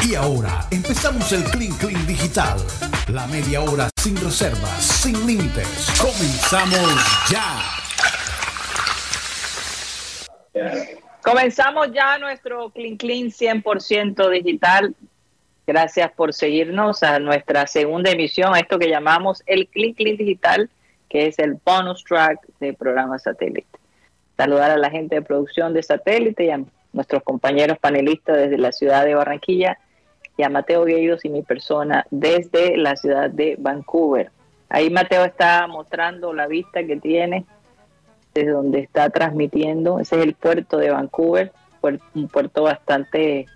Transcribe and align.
Y 0.00 0.14
ahora 0.14 0.66
empezamos 0.70 1.32
el 1.32 1.44
Clean 1.44 1.72
Clean 1.78 2.06
Digital. 2.06 2.58
La 3.08 3.26
media 3.26 3.60
hora 3.60 3.88
sin 4.00 4.16
reservas, 4.16 4.82
sin 4.82 5.26
límites. 5.26 5.92
Comenzamos 6.00 7.28
ya. 7.30 7.60
Comenzamos 11.22 11.92
ya 11.92 12.18
nuestro 12.18 12.70
Clean 12.70 12.96
Clean 12.96 13.26
100% 13.28 14.30
digital. 14.30 14.94
Gracias 15.66 16.10
por 16.12 16.32
seguirnos 16.32 17.02
a 17.02 17.18
nuestra 17.18 17.66
segunda 17.66 18.10
emisión, 18.10 18.54
a 18.54 18.58
esto 18.58 18.78
que 18.78 18.88
llamamos 18.88 19.42
el 19.46 19.68
Clean 19.68 19.94
Clean 19.94 20.16
Digital, 20.16 20.70
que 21.08 21.28
es 21.28 21.38
el 21.38 21.58
bonus 21.64 22.02
track 22.04 22.40
del 22.58 22.74
programa 22.74 23.18
satélite. 23.18 23.68
Saludar 24.36 24.72
a 24.72 24.76
la 24.76 24.90
gente 24.90 25.16
de 25.16 25.22
producción 25.22 25.72
de 25.72 25.82
satélite 25.82 26.44
y 26.46 26.50
a 26.50 26.64
nuestros 26.92 27.22
compañeros 27.22 27.78
panelistas 27.78 28.36
desde 28.36 28.58
la 28.58 28.72
ciudad 28.72 29.04
de 29.04 29.14
Barranquilla 29.14 29.78
y 30.36 30.42
a 30.42 30.48
Mateo 30.48 30.84
Gueidos 30.84 31.24
y 31.24 31.28
mi 31.28 31.42
persona 31.42 32.06
desde 32.10 32.76
la 32.76 32.96
ciudad 32.96 33.30
de 33.30 33.56
Vancouver. 33.58 34.30
Ahí 34.68 34.90
Mateo 34.90 35.24
está 35.24 35.66
mostrando 35.66 36.32
la 36.32 36.46
vista 36.46 36.84
que 36.84 36.96
tiene 36.96 37.44
desde 38.34 38.50
donde 38.50 38.80
está 38.80 39.10
transmitiendo. 39.10 39.98
Ese 39.98 40.16
es 40.16 40.22
el 40.22 40.34
puerto 40.34 40.78
de 40.78 40.90
Vancouver, 40.90 41.52
un 42.14 42.28
puerto 42.28 42.62
bastante 42.62 43.46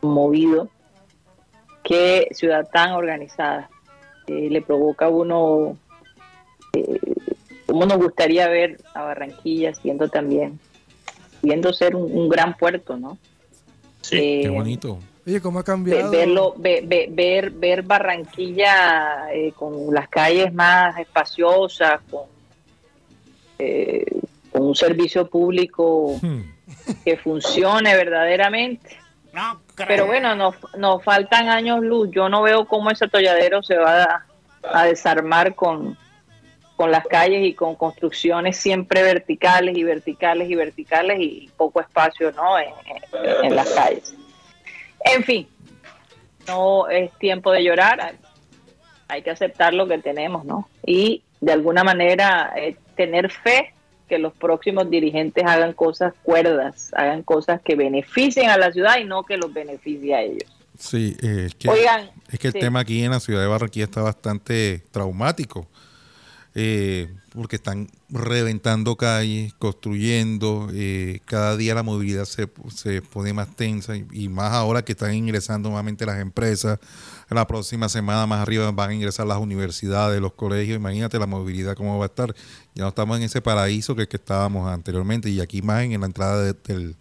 movido. 0.00 0.68
Qué 1.82 2.28
ciudad 2.32 2.68
tan 2.72 2.92
organizada. 2.92 3.68
Eh, 4.28 4.48
le 4.50 4.62
provoca 4.62 5.06
a 5.06 5.08
uno, 5.08 5.76
eh, 6.74 7.00
como 7.66 7.86
nos 7.86 7.98
gustaría 7.98 8.48
ver 8.48 8.78
a 8.94 9.02
Barranquilla 9.02 9.74
siendo 9.74 10.08
también, 10.08 10.60
viendo 11.42 11.72
ser 11.72 11.96
un, 11.96 12.28
gran 12.28 12.56
puerto, 12.56 12.96
¿no? 12.96 13.18
Sí, 14.00 14.16
qué 14.16 14.42
eh, 14.44 14.48
bonito. 14.48 14.98
Oye, 15.26 15.40
¿cómo 15.40 15.58
ha 15.58 15.64
cambiado? 15.64 16.10
Verlo, 16.10 16.54
ver, 16.56 17.52
ver 17.52 17.82
Barranquilla 17.82 19.28
con 19.54 19.94
las 19.94 20.08
calles 20.08 20.52
más 20.52 20.98
espaciosas, 20.98 22.00
con 22.10 22.32
eh, 23.64 24.04
con 24.50 24.66
un 24.66 24.74
servicio 24.74 25.28
público 25.28 26.18
hmm. 26.20 26.40
que 27.04 27.16
funcione 27.16 27.96
verdaderamente. 27.96 28.98
Pero 29.86 30.06
bueno, 30.06 30.34
nos, 30.34 30.56
nos 30.76 31.02
faltan 31.02 31.48
años 31.48 31.80
luz. 31.80 32.10
Yo 32.12 32.28
no 32.28 32.42
veo 32.42 32.66
cómo 32.66 32.90
ese 32.90 33.06
atolladero 33.06 33.62
se 33.62 33.76
va 33.76 34.26
a, 34.62 34.84
desarmar 34.84 35.54
con, 35.54 35.96
con 36.76 36.90
las 36.90 37.06
calles 37.06 37.46
y 37.46 37.54
con 37.54 37.74
construcciones 37.76 38.56
siempre 38.56 39.02
verticales 39.02 39.76
y 39.76 39.84
verticales 39.84 40.50
y 40.50 40.54
verticales 40.54 41.20
y 41.20 41.50
poco 41.56 41.80
espacio 41.80 42.32
¿no? 42.32 42.58
en, 42.58 42.72
en 43.42 43.54
las 43.54 43.70
calles. 43.70 44.14
En 45.04 45.22
fin, 45.22 45.48
no 46.46 46.88
es 46.88 47.12
tiempo 47.18 47.52
de 47.52 47.64
llorar, 47.64 48.14
hay 49.08 49.22
que 49.22 49.30
aceptar 49.30 49.74
lo 49.74 49.86
que 49.86 49.98
tenemos, 49.98 50.44
¿no? 50.44 50.68
Y 50.86 51.22
de 51.40 51.52
alguna 51.52 51.84
manera 51.84 52.52
eh, 52.56 52.76
tener 52.96 53.30
fe 53.30 53.74
que 54.08 54.18
los 54.18 54.32
próximos 54.32 54.90
dirigentes 54.90 55.44
hagan 55.46 55.72
cosas 55.72 56.14
cuerdas, 56.22 56.90
hagan 56.94 57.22
cosas 57.22 57.60
que 57.62 57.76
beneficien 57.76 58.50
a 58.50 58.56
la 58.56 58.72
ciudad 58.72 58.98
y 58.98 59.04
no 59.04 59.24
que 59.24 59.36
los 59.36 59.52
beneficie 59.52 60.14
a 60.14 60.22
ellos. 60.22 60.50
Sí, 60.78 61.16
eh, 61.22 61.44
es 61.46 61.54
que, 61.54 61.68
es 62.30 62.38
que 62.38 62.48
el 62.48 62.54
tema 62.54 62.80
aquí 62.80 63.04
en 63.04 63.10
la 63.10 63.20
ciudad 63.20 63.40
de 63.40 63.46
Barranquilla 63.46 63.84
está 63.84 64.02
bastante 64.02 64.82
traumático. 64.90 65.68
Eh, 66.54 67.08
porque 67.32 67.56
están 67.56 67.88
reventando 68.10 68.96
calles, 68.96 69.54
construyendo, 69.54 70.68
eh, 70.74 71.20
cada 71.24 71.56
día 71.56 71.74
la 71.74 71.82
movilidad 71.82 72.26
se, 72.26 72.46
se 72.74 73.00
pone 73.00 73.32
más 73.32 73.56
tensa 73.56 73.96
y, 73.96 74.28
más 74.28 74.52
ahora 74.52 74.84
que 74.84 74.92
están 74.92 75.14
ingresando 75.14 75.70
nuevamente 75.70 76.04
las 76.04 76.20
empresas, 76.20 76.78
la 77.30 77.46
próxima 77.46 77.88
semana 77.88 78.26
más 78.26 78.40
arriba 78.40 78.70
van 78.70 78.90
a 78.90 78.94
ingresar 78.94 79.26
las 79.26 79.38
universidades, 79.38 80.20
los 80.20 80.34
colegios, 80.34 80.76
imagínate 80.76 81.18
la 81.18 81.26
movilidad 81.26 81.74
cómo 81.74 81.96
va 81.96 82.04
a 82.04 82.08
estar, 82.08 82.34
ya 82.74 82.82
no 82.82 82.88
estamos 82.88 83.16
en 83.16 83.22
ese 83.22 83.40
paraíso 83.40 83.96
que, 83.96 84.02
estábamos 84.12 84.70
anteriormente 84.70 85.30
y 85.30 85.40
aquí 85.40 85.62
más 85.62 85.84
en 85.84 86.00
la 86.00 86.06
entrada 86.06 86.52
del, 86.52 86.96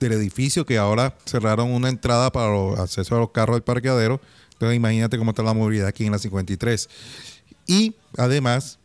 del 0.00 0.12
edificio 0.12 0.66
que 0.66 0.76
ahora 0.76 1.16
cerraron 1.24 1.70
una 1.70 1.88
entrada 1.88 2.32
para 2.32 2.50
los 2.50 2.80
accesos 2.80 3.12
a 3.12 3.20
los 3.20 3.30
carros 3.30 3.54
del 3.54 3.62
parqueadero, 3.62 4.20
entonces 4.54 4.74
imagínate 4.74 5.18
cómo 5.18 5.30
está 5.30 5.44
la 5.44 5.54
movilidad 5.54 5.86
aquí 5.86 6.04
en 6.04 6.10
la 6.10 6.18
53. 6.18 6.88
Y 7.68 7.94
además, 8.16 8.80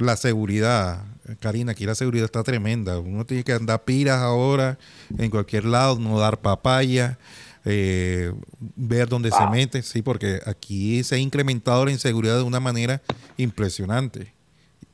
la 0.00 0.16
seguridad, 0.16 1.04
Karina, 1.40 1.72
aquí 1.72 1.86
la 1.86 1.94
seguridad 1.94 2.24
está 2.24 2.42
tremenda. 2.42 2.98
Uno 2.98 3.24
tiene 3.24 3.44
que 3.44 3.52
andar 3.52 3.84
piras 3.84 4.20
ahora 4.20 4.78
en 5.18 5.30
cualquier 5.30 5.64
lado, 5.64 5.98
no 5.98 6.18
dar 6.18 6.38
papaya, 6.38 7.18
eh, 7.64 8.32
ver 8.76 9.08
dónde 9.08 9.30
se 9.30 9.46
mete, 9.48 9.82
sí, 9.82 10.02
porque 10.02 10.40
aquí 10.46 11.04
se 11.04 11.16
ha 11.16 11.18
incrementado 11.18 11.84
la 11.84 11.90
inseguridad 11.90 12.36
de 12.36 12.42
una 12.42 12.60
manera 12.60 13.02
impresionante. 13.36 14.32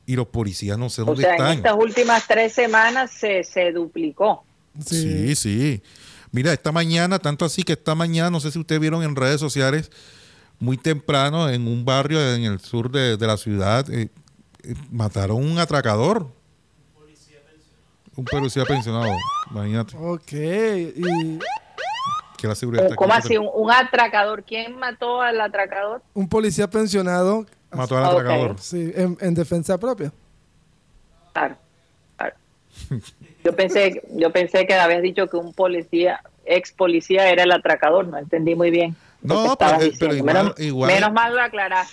Y 0.05 0.15
los 0.15 0.27
policías 0.27 0.77
no 0.77 0.89
sé 0.89 1.01
dónde 1.03 1.25
o 1.25 1.29
En 1.29 1.57
estas 1.57 1.75
últimas 1.77 2.25
tres 2.27 2.53
semanas 2.53 3.11
se, 3.11 3.43
se 3.43 3.71
duplicó. 3.71 4.45
Sí. 4.85 5.35
sí, 5.35 5.81
Mira, 6.31 6.53
esta 6.53 6.71
mañana, 6.71 7.19
tanto 7.19 7.45
así 7.45 7.63
que 7.63 7.73
esta 7.73 7.95
mañana, 7.95 8.29
no 8.29 8.39
sé 8.39 8.51
si 8.51 8.59
ustedes 8.59 8.79
vieron 8.79 9.03
en 9.03 9.15
redes 9.15 9.39
sociales, 9.39 9.91
muy 10.59 10.77
temprano 10.77 11.49
en 11.49 11.67
un 11.67 11.85
barrio 11.85 12.35
en 12.35 12.43
el 12.43 12.59
sur 12.59 12.91
de, 12.91 13.17
la 13.17 13.37
ciudad, 13.37 13.89
eh, 13.91 14.09
mataron 14.91 15.37
un 15.37 15.59
atracador. 15.59 16.27
Un 18.15 18.25
policía 18.25 18.65
pensionado, 18.65 19.11
imagínate. 19.51 19.95
Ok, 19.95 20.31
y... 20.33 21.39
Que 22.37 22.47
la 22.47 22.55
seguridad 22.55 22.93
¿Cómo 22.95 23.13
así? 23.13 23.37
¿Un, 23.37 23.71
atracador? 23.71 24.43
¿Quién 24.43 24.77
mató 24.77 25.21
al 25.21 25.39
atracador? 25.41 26.01
Un 26.13 26.29
policía 26.29 26.69
pensionado. 26.69 27.45
Mató 27.71 27.97
al 27.97 28.05
atracador. 28.05 28.59
Sí, 28.59 28.91
en, 28.95 29.33
defensa 29.33 29.77
propia. 29.79 30.11
Claro, 31.33 31.57
claro. 32.15 32.35
Yo 33.43 33.55
pensé, 33.55 34.03
yo 34.13 34.31
pensé 34.31 34.65
que 34.67 34.73
habías 34.73 35.01
dicho 35.01 35.27
que 35.27 35.37
un 35.37 35.53
policía, 35.53 36.21
ex 36.45 36.71
policía, 36.71 37.29
era 37.29 37.43
el 37.43 37.51
atracador. 37.51 38.07
No 38.07 38.17
entendí 38.17 38.55
muy 38.55 38.71
bien. 38.71 38.95
No, 39.21 39.55
pero, 39.57 39.83
igual, 40.57 40.91
menos, 40.91 41.11
mal 41.11 41.35
lo 41.35 41.41
aclarar 41.41 41.85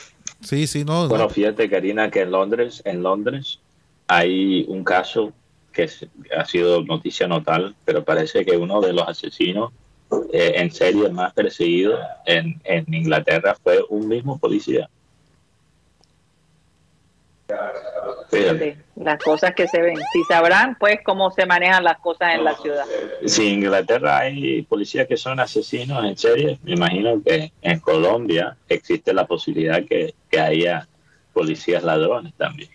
Sí, 0.45 0.67
sí, 0.67 0.85
no. 0.85 1.09
Bueno, 1.09 1.29
fíjate, 1.29 1.69
Karina, 1.69 2.11
que 2.11 2.21
en 2.21 2.31
Londres, 2.31 2.83
en 2.85 3.03
Londres 3.03 3.59
hay 4.07 4.65
un 4.69 4.85
caso 4.85 5.33
que 5.73 5.89
ha 6.37 6.45
sido 6.45 6.85
noticia 6.85 7.27
notable, 7.27 7.75
pero 7.85 8.05
parece 8.05 8.45
que 8.45 8.57
uno 8.57 8.81
de 8.81 8.93
los 8.93 9.09
asesinos 9.09 9.73
eh, 10.33 10.53
en 10.57 10.71
serie 10.71 11.09
más 11.09 11.33
perseguidos 11.33 11.99
en, 12.27 12.61
en 12.65 12.93
Inglaterra 12.93 13.57
fue 13.61 13.85
un 13.89 14.07
mismo 14.07 14.39
policía. 14.39 14.89
Fíjate, 18.31 18.79
las 18.97 19.23
cosas 19.23 19.55
que 19.55 19.69
se 19.69 19.81
ven. 19.81 19.97
Si 20.13 20.25
sabrán, 20.25 20.77
pues, 20.79 20.99
cómo 21.05 21.31
se 21.31 21.47
manejan 21.47 21.85
las 21.85 21.99
cosas 21.99 22.35
en 22.35 22.45
la 22.45 22.55
ciudad. 22.57 22.85
Si 23.27 23.49
en 23.49 23.55
Inglaterra 23.55 24.19
hay 24.19 24.63
policías 24.63 25.07
que 25.07 25.17
son 25.17 25.41
asesinos 25.41 26.05
en 26.05 26.17
serie, 26.17 26.59
me 26.63 26.73
imagino 26.73 27.23
que 27.23 27.53
en 27.63 27.81
Colombia 27.81 28.57
existe 28.69 29.13
la 29.13 29.27
posibilidad 29.27 29.83
que, 29.85 30.15
haya 30.37 30.89
policías 31.33 31.85
ladrones 31.85 32.35
también. 32.35 32.69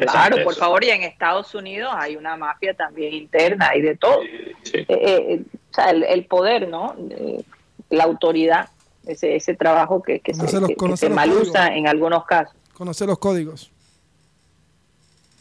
claro, 0.00 0.44
por 0.44 0.54
favor, 0.54 0.84
y 0.84 0.90
en 0.90 1.02
Estados 1.02 1.52
Unidos 1.52 1.92
hay 1.96 2.14
una 2.14 2.36
mafia 2.36 2.74
también 2.74 3.12
interna, 3.12 3.70
hay 3.70 3.82
de 3.82 3.96
todo. 3.96 4.22
Eh, 4.22 4.86
eh, 4.88 5.42
o 5.70 5.74
sea, 5.74 5.90
el, 5.90 6.24
poder, 6.26 6.68
¿no? 6.68 6.94
la 7.90 8.04
autoridad, 8.04 8.68
ese, 9.04 9.34
ese 9.34 9.54
trabajo 9.54 10.00
que, 10.00 10.20
que 10.20 10.32
se, 10.32 10.46
que 10.46 10.96
se 10.96 11.08
mal 11.08 11.32
usa 11.32 11.74
en 11.74 11.88
algunos 11.88 12.24
casos 12.24 12.54
conocer 12.76 13.08
los 13.08 13.18
códigos. 13.18 13.70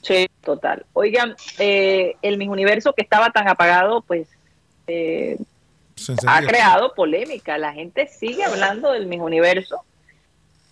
Sí, 0.02 0.28
total. 0.42 0.86
Oigan, 0.94 1.36
eh, 1.60 2.16
el 2.22 2.38
mismo 2.38 2.54
universo 2.54 2.94
que 2.94 3.02
estaba 3.02 3.32
tan 3.32 3.48
apagado, 3.48 4.02
pues 4.02 4.28
eh, 4.88 5.38
ha 6.28 6.42
creado 6.42 6.94
polémica. 6.94 7.58
La 7.58 7.74
gente 7.74 8.08
sigue 8.08 8.44
hablando 8.44 8.92
del 8.92 9.08
mismo 9.08 9.26
universo. 9.26 9.84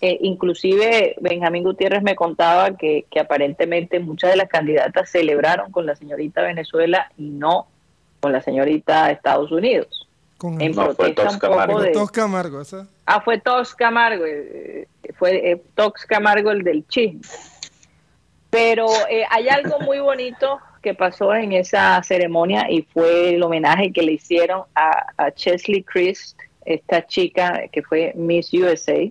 Eh, 0.01 0.17
inclusive 0.21 1.15
Benjamín 1.19 1.63
Gutiérrez 1.63 2.03
me 2.03 2.15
contaba 2.15 2.75
que, 2.75 3.05
aparentemente 3.19 3.99
muchas 3.99 4.31
de 4.31 4.37
las 4.37 4.49
candidatas 4.49 5.09
celebraron 5.09 5.71
con 5.71 5.85
la 5.85 5.95
señorita 5.95 6.41
Venezuela 6.41 7.11
y 7.17 7.23
no 7.23 7.67
con 8.19 8.33
la 8.33 8.41
señorita 8.41 9.09
Estados 9.11 9.51
Unidos. 9.51 10.02
Con 10.43 10.59
en 10.59 10.73
protesta 10.73 11.29
un 11.29 11.39
poco 11.39 11.79
de... 11.79 11.93
Camargo, 12.11 12.61
Ah, 13.05 13.21
fue 13.21 13.39
Tox 13.39 13.73
Camargo, 13.73 14.25
eh, 14.25 14.89
fue 15.17 15.51
eh, 15.51 15.63
Tox 15.73 16.05
Camargo 16.05 16.51
el 16.51 16.65
del 16.65 16.85
chisme. 16.85 17.21
Pero 18.49 18.87
eh, 19.09 19.23
hay 19.29 19.47
algo 19.47 19.79
muy 19.79 19.99
bonito 19.99 20.59
que 20.81 20.95
pasó 20.95 21.33
en 21.33 21.53
esa 21.53 22.03
ceremonia 22.03 22.69
y 22.69 22.81
fue 22.81 23.35
el 23.35 23.41
homenaje 23.41 23.93
que 23.93 24.01
le 24.01 24.11
hicieron 24.11 24.63
a, 24.75 25.31
Chesley 25.31 25.81
Christ, 25.81 26.37
esta 26.65 27.07
chica 27.07 27.69
que 27.71 27.81
fue 27.81 28.11
Miss 28.13 28.51
USA 28.53 29.09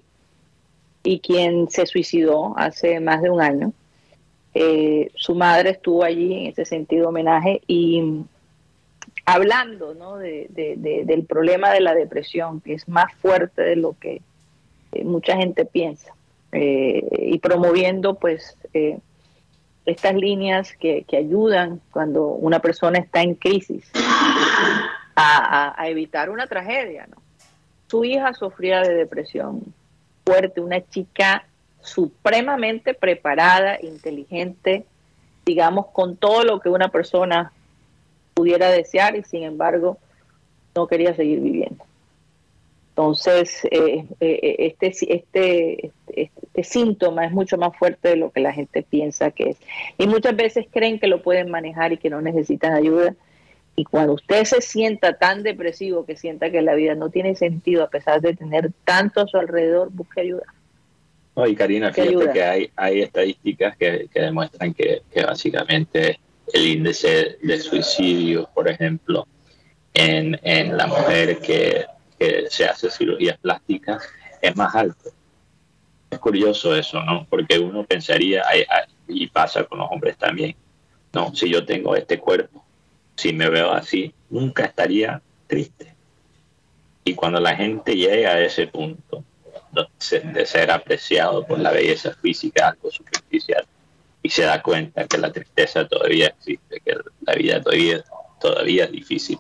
y 1.02 1.18
quien 1.20 1.70
se 1.70 1.86
suicidó 1.86 2.52
hace 2.58 3.00
más 3.00 3.22
de 3.22 3.30
un 3.30 3.40
año. 3.40 3.72
su 5.14 5.34
madre 5.34 5.70
estuvo 5.70 6.04
allí 6.04 6.34
en 6.34 6.46
ese 6.48 6.66
sentido 6.66 7.08
homenaje 7.08 7.62
y 7.66 8.22
hablando 9.24 9.94
¿no? 9.94 10.16
de, 10.16 10.48
del 10.50 11.24
problema 11.24 11.70
de 11.70 11.80
la 11.80 11.94
depresión, 11.94 12.60
que 12.60 12.74
es 12.74 12.88
más 12.88 13.12
fuerte 13.14 13.62
de 13.62 13.76
lo 13.76 13.96
que 13.98 14.20
eh, 14.92 15.04
mucha 15.04 15.36
gente 15.36 15.64
piensa, 15.64 16.12
eh, 16.52 17.02
y 17.18 17.38
promoviendo 17.38 18.14
pues 18.14 18.56
eh, 18.74 18.98
estas 19.86 20.14
líneas 20.14 20.72
que, 20.76 21.04
ayudan 21.16 21.80
cuando 21.90 22.26
una 22.26 22.60
persona 22.60 22.98
está 22.98 23.22
en 23.22 23.34
crisis 23.34 23.90
a, 25.16 25.74
a, 25.76 25.88
evitar 25.88 26.30
una 26.30 26.46
tragedia. 26.46 27.06
¿no? 27.08 27.16
Su 27.88 28.04
hija 28.04 28.32
sufría 28.34 28.80
de 28.80 28.94
depresión 28.94 29.62
fuerte, 30.24 30.60
una 30.60 30.86
chica 30.88 31.44
supremamente 31.80 32.94
preparada, 32.94 33.78
inteligente, 33.80 34.84
digamos, 35.44 35.86
con 35.92 36.16
todo 36.16 36.44
lo 36.44 36.60
que 36.60 36.68
una 36.68 36.88
persona 36.88 37.52
pudiera 38.34 38.70
desear 38.70 39.16
y 39.16 39.22
sin 39.22 39.42
embargo 39.42 39.98
no 40.74 40.86
quería 40.86 41.14
seguir 41.14 41.40
viviendo. 41.40 41.84
Entonces, 42.94 43.64
eh, 43.70 44.04
eh, 44.20 44.56
este, 44.58 44.88
este, 44.88 45.14
este, 45.14 45.90
este, 46.14 46.62
síntoma 46.62 47.24
es 47.24 47.32
mucho 47.32 47.56
más 47.56 47.74
fuerte 47.74 48.10
de 48.10 48.16
lo 48.16 48.30
que 48.30 48.40
la 48.40 48.52
gente 48.52 48.82
piensa 48.82 49.30
que 49.30 49.50
es. 49.50 49.56
Y 49.96 50.06
muchas 50.06 50.36
veces 50.36 50.66
creen 50.70 51.00
que 51.00 51.06
lo 51.06 51.22
pueden 51.22 51.50
manejar 51.50 51.94
y 51.94 51.96
que 51.96 52.10
no 52.10 52.20
necesitan 52.20 52.74
ayuda. 52.74 53.14
Y 53.76 53.84
cuando 53.84 54.12
usted 54.12 54.44
se 54.44 54.60
sienta 54.60 55.16
tan 55.16 55.42
depresivo 55.42 56.04
que 56.04 56.16
sienta 56.16 56.50
que 56.50 56.60
la 56.60 56.74
vida 56.74 56.94
no 56.94 57.08
tiene 57.08 57.34
sentido 57.34 57.82
a 57.82 57.88
pesar 57.88 58.20
de 58.20 58.36
tener 58.36 58.70
tanto 58.84 59.22
a 59.22 59.26
su 59.26 59.38
alrededor, 59.38 59.88
busque 59.90 60.20
ayuda. 60.20 60.44
y 61.46 61.54
Karina, 61.54 61.94
fíjate 61.94 62.30
que 62.30 62.44
hay, 62.44 62.70
hay 62.76 63.00
estadísticas 63.00 63.74
que, 63.78 64.10
demuestran 64.12 64.74
que, 64.74 65.00
que 65.10 65.24
básicamente 65.24 66.20
el 66.52 66.66
índice 66.66 67.38
de 67.42 67.60
suicidio, 67.60 68.48
por 68.54 68.68
ejemplo, 68.68 69.26
en, 69.94 70.38
en 70.42 70.76
la 70.76 70.86
mujer 70.86 71.38
que, 71.38 71.86
que, 72.18 72.46
se 72.50 72.66
hace 72.66 72.90
cirugías 72.90 73.38
plásticas 73.38 74.02
es 74.40 74.56
más 74.56 74.74
alto. 74.74 75.10
Es 76.10 76.18
curioso 76.18 76.76
eso, 76.76 77.02
¿no? 77.02 77.26
Porque 77.28 77.58
uno 77.58 77.84
pensaría, 77.84 78.42
y 79.08 79.26
pasa 79.28 79.64
con 79.64 79.78
los 79.78 79.88
hombres 79.90 80.16
también, 80.18 80.54
no, 81.12 81.34
si 81.34 81.50
yo 81.50 81.64
tengo 81.64 81.96
este 81.96 82.18
cuerpo, 82.18 82.64
si 83.16 83.32
me 83.32 83.48
veo 83.48 83.72
así, 83.72 84.14
nunca 84.30 84.64
estaría 84.64 85.20
triste. 85.46 85.94
Y 87.04 87.14
cuando 87.14 87.40
la 87.40 87.56
gente 87.56 87.96
llega 87.96 88.30
a 88.30 88.40
ese 88.40 88.66
punto 88.66 89.24
de 90.10 90.46
ser 90.46 90.70
apreciado 90.70 91.46
por 91.46 91.58
la 91.58 91.72
belleza 91.72 92.14
física, 92.14 92.68
algo 92.68 92.90
superficial, 92.90 93.66
y 94.22 94.30
se 94.30 94.42
da 94.42 94.62
cuenta 94.62 95.06
que 95.06 95.18
la 95.18 95.32
tristeza 95.32 95.86
todavía 95.86 96.28
existe, 96.28 96.80
que 96.80 96.96
la 97.22 97.34
vida 97.34 97.60
todavía, 97.60 98.04
todavía 98.40 98.84
es 98.84 98.92
difícil. 98.92 99.38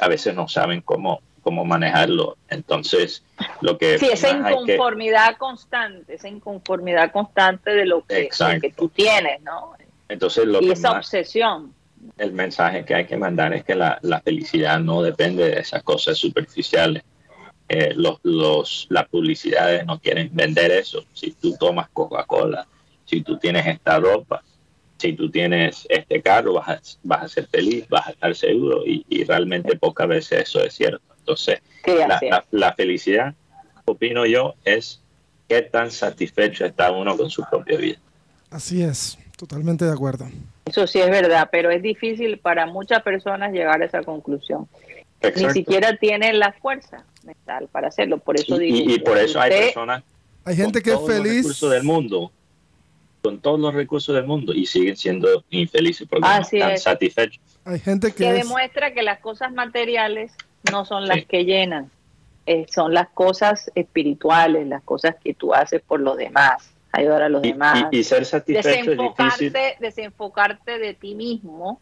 A 0.00 0.08
veces 0.08 0.34
no 0.34 0.48
saben 0.48 0.80
cómo, 0.80 1.20
cómo 1.42 1.64
manejarlo. 1.64 2.36
Entonces, 2.48 3.22
lo 3.60 3.76
que... 3.76 3.98
Sí, 3.98 4.08
esa 4.10 4.30
inconformidad 4.30 5.36
constante, 5.36 6.14
esa 6.14 6.28
inconformidad 6.28 7.12
constante 7.12 7.70
de 7.70 7.86
lo 7.86 8.04
que, 8.04 8.28
que 8.60 8.70
tú 8.70 8.88
tienes, 8.88 9.42
¿no? 9.42 9.74
Entonces, 10.08 10.46
lo 10.46 10.60
y 10.62 10.70
esa 10.70 10.92
obsesión. 10.92 11.74
El 12.18 12.32
mensaje 12.32 12.84
que 12.84 12.94
hay 12.94 13.06
que 13.06 13.16
mandar 13.16 13.54
es 13.54 13.64
que 13.64 13.74
la, 13.74 13.98
la 14.02 14.20
felicidad 14.20 14.78
no 14.78 15.02
depende 15.02 15.48
de 15.48 15.60
esas 15.60 15.82
cosas 15.82 16.18
superficiales. 16.18 17.02
Eh, 17.66 17.94
los, 17.94 18.18
los, 18.22 18.86
las 18.90 19.08
publicidades 19.08 19.86
no 19.86 19.98
quieren 19.98 20.28
vender 20.32 20.70
eso. 20.70 21.04
Si 21.14 21.32
tú 21.32 21.56
tomas 21.58 21.88
Coca-Cola, 21.90 22.66
si 23.04 23.22
tú 23.22 23.38
tienes 23.38 23.66
esta 23.66 23.98
ropa, 23.98 24.42
si 24.98 25.12
tú 25.12 25.30
tienes 25.30 25.86
este 25.88 26.22
carro, 26.22 26.54
vas 26.54 26.68
a, 26.68 26.80
vas 27.02 27.22
a 27.24 27.28
ser 27.28 27.46
feliz, 27.48 27.88
vas 27.88 28.06
a 28.06 28.10
estar 28.10 28.34
seguro 28.34 28.82
y, 28.86 29.24
realmente 29.24 29.76
pocas 29.76 30.08
veces 30.08 30.48
eso 30.48 30.62
es 30.62 30.74
cierto. 30.74 31.02
Entonces, 31.18 31.60
la, 32.50 32.74
felicidad, 32.74 33.34
opino 33.84 34.26
yo, 34.26 34.54
es 34.64 35.00
qué 35.48 35.62
tan 35.62 35.90
satisfecho 35.90 36.64
está 36.64 36.92
uno 36.92 37.16
con 37.16 37.30
su 37.30 37.44
propia 37.50 37.78
vida. 37.78 37.98
Así 38.50 38.82
es, 38.82 39.18
totalmente 39.36 39.84
de 39.84 39.92
acuerdo. 39.92 40.26
Eso 40.66 40.86
sí 40.86 41.00
es 41.00 41.10
verdad, 41.10 41.48
pero 41.50 41.70
es 41.70 41.82
difícil 41.82 42.38
para 42.38 42.66
muchas 42.66 43.02
personas 43.02 43.52
llegar 43.52 43.82
a 43.82 43.86
esa 43.86 44.02
conclusión. 44.02 44.68
Ni 45.36 45.50
siquiera 45.50 45.96
tienen 45.96 46.38
la 46.38 46.52
fuerza 46.52 47.04
mental 47.24 47.68
para 47.72 47.88
hacerlo. 47.88 48.18
Por 48.18 48.38
eso 48.38 48.60
y, 48.60 48.72
digo, 48.72 48.90
y, 48.90 48.98
por 48.98 49.16
eso 49.16 49.40
hay 49.40 49.50
personas. 49.50 50.02
Hay 50.44 50.56
gente 50.56 50.82
que 50.82 50.92
es 50.92 51.00
feliz. 51.06 51.60
del 51.60 51.82
mundo 51.82 52.30
con 53.24 53.40
todos 53.40 53.58
los 53.58 53.72
recursos 53.72 54.14
del 54.14 54.26
mundo 54.26 54.52
y 54.52 54.66
siguen 54.66 54.98
siendo 54.98 55.42
infelices 55.48 56.06
porque 56.06 56.28
no 56.28 56.40
están 56.42 56.76
satisfechos. 56.76 57.42
Hay 57.64 57.80
gente 57.80 58.12
que, 58.12 58.30
demuestra 58.30 58.92
que 58.92 59.02
las 59.02 59.18
cosas 59.20 59.50
materiales 59.50 60.32
no 60.70 60.84
son 60.84 61.08
las 61.08 61.24
que 61.24 61.46
llenan, 61.46 61.90
eh, 62.44 62.66
son 62.68 62.92
las 62.92 63.08
cosas 63.08 63.70
espirituales, 63.74 64.66
las 64.66 64.82
cosas 64.82 65.16
que 65.24 65.32
tú 65.32 65.54
haces 65.54 65.80
por 65.80 66.00
los 66.00 66.18
demás, 66.18 66.70
ayudar 66.92 67.22
a 67.22 67.30
los 67.30 67.40
demás. 67.40 67.86
Y, 67.92 68.04
ser 68.04 68.26
satisfecho 68.26 68.92
es 68.92 68.98
difícil. 68.98 69.54
Desenfocarte 69.80 70.78
de 70.78 70.92
ti 70.92 71.14
mismo 71.14 71.80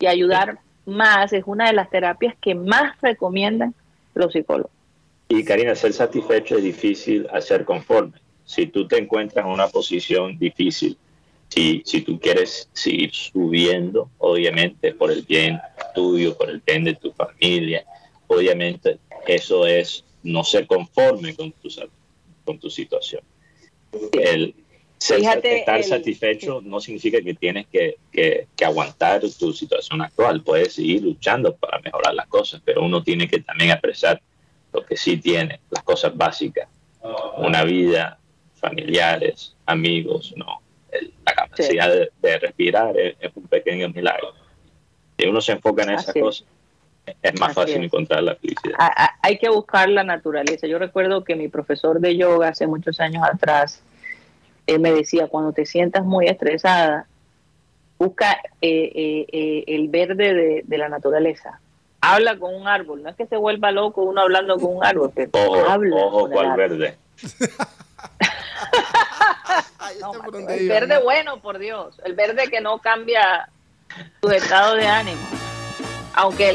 y 0.00 0.06
ayudar 0.06 0.58
más 0.84 1.32
es 1.32 1.44
una 1.46 1.68
de 1.68 1.74
las 1.74 1.90
terapias 1.90 2.34
que 2.40 2.56
más 2.56 3.00
recomiendan 3.00 3.72
los 4.14 4.32
psicólogos. 4.32 4.72
Y 5.28 5.44
Karina, 5.44 5.76
ser 5.76 5.92
satisfecho 5.92 6.56
es 6.56 6.64
difícil 6.64 7.28
hacer 7.32 7.64
conforme 7.64 8.25
si 8.46 8.66
tú 8.68 8.86
te 8.86 8.96
encuentras 8.96 9.44
en 9.44 9.52
una 9.52 9.68
posición 9.68 10.38
difícil, 10.38 10.96
si, 11.48 11.82
si 11.84 12.00
tú 12.00 12.18
quieres 12.18 12.70
seguir 12.72 13.12
subiendo, 13.12 14.08
obviamente 14.18 14.94
por 14.94 15.10
el 15.10 15.22
bien 15.22 15.60
tuyo, 15.94 16.36
por 16.36 16.48
el 16.48 16.62
bien 16.64 16.84
de 16.84 16.94
tu 16.94 17.12
familia, 17.12 17.84
obviamente 18.28 18.98
eso 19.26 19.66
es 19.66 20.04
no 20.22 20.44
ser 20.44 20.66
conforme 20.66 21.34
con 21.34 21.52
tu, 21.52 21.68
con 22.44 22.58
tu 22.58 22.70
situación. 22.70 23.22
El 24.12 24.54
estar 24.98 25.82
satisfecho 25.82 26.60
no 26.64 26.80
significa 26.80 27.20
que 27.20 27.34
tienes 27.34 27.66
que, 27.66 27.96
que, 28.12 28.46
que, 28.56 28.64
aguantar 28.64 29.20
tu 29.38 29.52
situación 29.52 30.02
actual. 30.02 30.42
Puedes 30.42 30.74
seguir 30.74 31.02
luchando 31.02 31.54
para 31.54 31.80
mejorar 31.80 32.14
las 32.14 32.26
cosas, 32.26 32.60
pero 32.64 32.82
uno 32.82 33.02
tiene 33.02 33.28
que 33.28 33.40
también 33.40 33.70
apreciar 33.70 34.20
lo 34.72 34.84
que 34.84 34.96
sí 34.96 35.16
tiene, 35.16 35.60
las 35.70 35.82
cosas 35.82 36.16
básicas. 36.16 36.68
Una 37.38 37.62
vida 37.62 38.18
familiares, 38.68 39.54
amigos, 39.66 40.34
no. 40.36 40.60
la 41.24 41.34
capacidad 41.34 41.88
de, 41.88 42.38
respirar 42.38 42.96
es, 42.98 43.30
un 43.34 43.46
pequeño 43.46 43.88
milagro. 43.90 44.34
Si 45.16 45.26
uno 45.26 45.40
se 45.40 45.52
enfoca 45.52 45.84
en 45.84 45.90
esa 45.90 46.12
cosa, 46.12 46.44
es 47.22 47.40
más 47.40 47.54
fácil 47.54 47.84
encontrar 47.84 48.22
la 48.24 48.34
felicidad. 48.34 48.76
hay 49.22 49.38
que 49.38 49.48
buscar 49.48 49.88
la 49.88 50.02
naturaleza. 50.02 50.66
Yo 50.66 50.78
recuerdo 50.78 51.22
que 51.22 51.36
mi 51.36 51.48
profesor 51.48 52.00
de 52.00 52.16
yoga 52.16 52.48
hace 52.48 52.66
muchos 52.66 52.98
años 52.98 53.22
atrás, 53.24 53.82
él 54.66 54.80
me 54.80 54.92
decía, 54.92 55.28
cuando 55.28 55.52
te 55.52 55.64
sientas 55.64 56.04
muy 56.04 56.26
estresada, 56.26 57.06
busca 57.98 58.32
eh, 58.60 58.90
eh, 58.94 59.26
eh, 59.32 59.64
el 59.68 59.88
verde 59.88 60.34
de, 60.34 60.62
de, 60.66 60.78
la 60.78 60.88
naturaleza. 60.88 61.60
Habla 62.00 62.36
con 62.36 62.52
un 62.52 62.66
árbol. 62.66 63.02
No 63.02 63.10
es 63.10 63.16
que 63.16 63.26
se 63.26 63.36
vuelva 63.36 63.70
loco 63.70 64.02
uno 64.02 64.22
hablando 64.22 64.58
con 64.58 64.76
un 64.76 64.84
árbol, 64.84 65.12
pero 65.14 65.70
habla. 65.70 65.96
Ojo, 65.96 66.28
cuál 66.28 66.56
verde. 66.56 66.96
el 70.48 70.68
verde 70.68 70.98
bueno, 71.02 71.40
por 71.40 71.58
Dios. 71.58 72.00
El 72.04 72.14
verde 72.14 72.48
que 72.48 72.60
no 72.60 72.78
cambia 72.78 73.48
tu 74.20 74.30
estado 74.30 74.74
de 74.74 74.86
ánimo. 74.86 75.20
Aunque, 76.14 76.54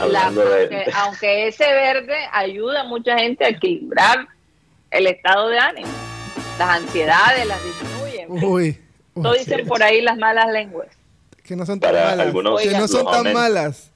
aunque, 0.96 1.48
ese 1.48 1.65
verde 1.65 2.15
ayuda 2.31 2.81
a 2.81 2.84
mucha 2.84 3.17
gente 3.17 3.46
a 3.46 3.50
equilibrar 3.50 4.27
el 4.89 5.08
estado 5.08 5.50
de 5.50 5.60
ánimo. 5.60 5.91
Las 6.58 6.70
ansiedades 6.77 7.46
las 7.46 7.63
disminuyen. 7.63 8.74
Todo 9.13 9.34
dicen 9.34 9.67
por 9.67 9.84
ahí 9.84 10.01
las 10.01 10.17
malas 10.17 10.51
lenguas. 10.51 10.88
Que 11.43 11.55
no 11.55 11.65
son 11.65 11.79
tan 11.79 11.93
malas. 11.93 12.34
que 12.63 12.72
no 12.72 12.88
son 12.88 13.05
tan 13.05 13.34
malas. 13.34 13.91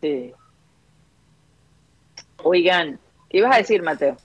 Sí. 0.00 0.32
Oigan, 2.42 2.98
¿qué 3.30 3.38
ibas 3.38 3.54
a 3.54 3.58
decir, 3.58 3.82
Mateo? 3.82 4.16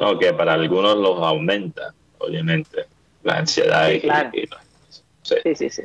No, 0.00 0.18
que 0.18 0.32
para 0.32 0.54
algunos 0.54 0.96
los 0.96 1.22
aumenta, 1.22 1.94
obviamente, 2.18 2.84
la 3.22 3.38
ansiedad. 3.38 3.90
Sí, 3.90 4.00
claro. 4.00 4.30
sí. 4.32 4.44
Sí, 5.56 5.70
sí, 5.70 5.82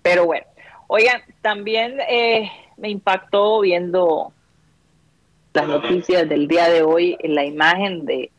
Pero 0.00 0.24
bueno, 0.24 0.46
oigan, 0.86 1.20
también 1.42 1.98
eh, 2.08 2.50
me 2.78 2.88
impactó 2.88 3.60
viendo 3.60 4.32
las 5.52 5.68
noticias 5.68 6.26
del 6.28 6.48
día 6.48 6.70
de 6.70 6.82
hoy 6.82 7.16
en 7.20 7.34
la 7.34 7.44
imagen 7.44 8.06
de, 8.06 8.30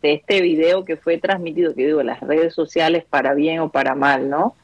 de 0.00 0.12
este 0.12 0.40
video 0.40 0.84
que 0.84 0.96
fue 0.96 1.18
transmitido, 1.18 1.74
que 1.74 1.86
digo, 1.86 2.00
en 2.00 2.06
las 2.06 2.20
redes 2.20 2.54
sociales 2.54 3.04
para 3.08 3.34
bien 3.34 3.58
o 3.60 3.70
para 3.70 3.96
mal, 3.96 4.30
¿no? 4.30 4.54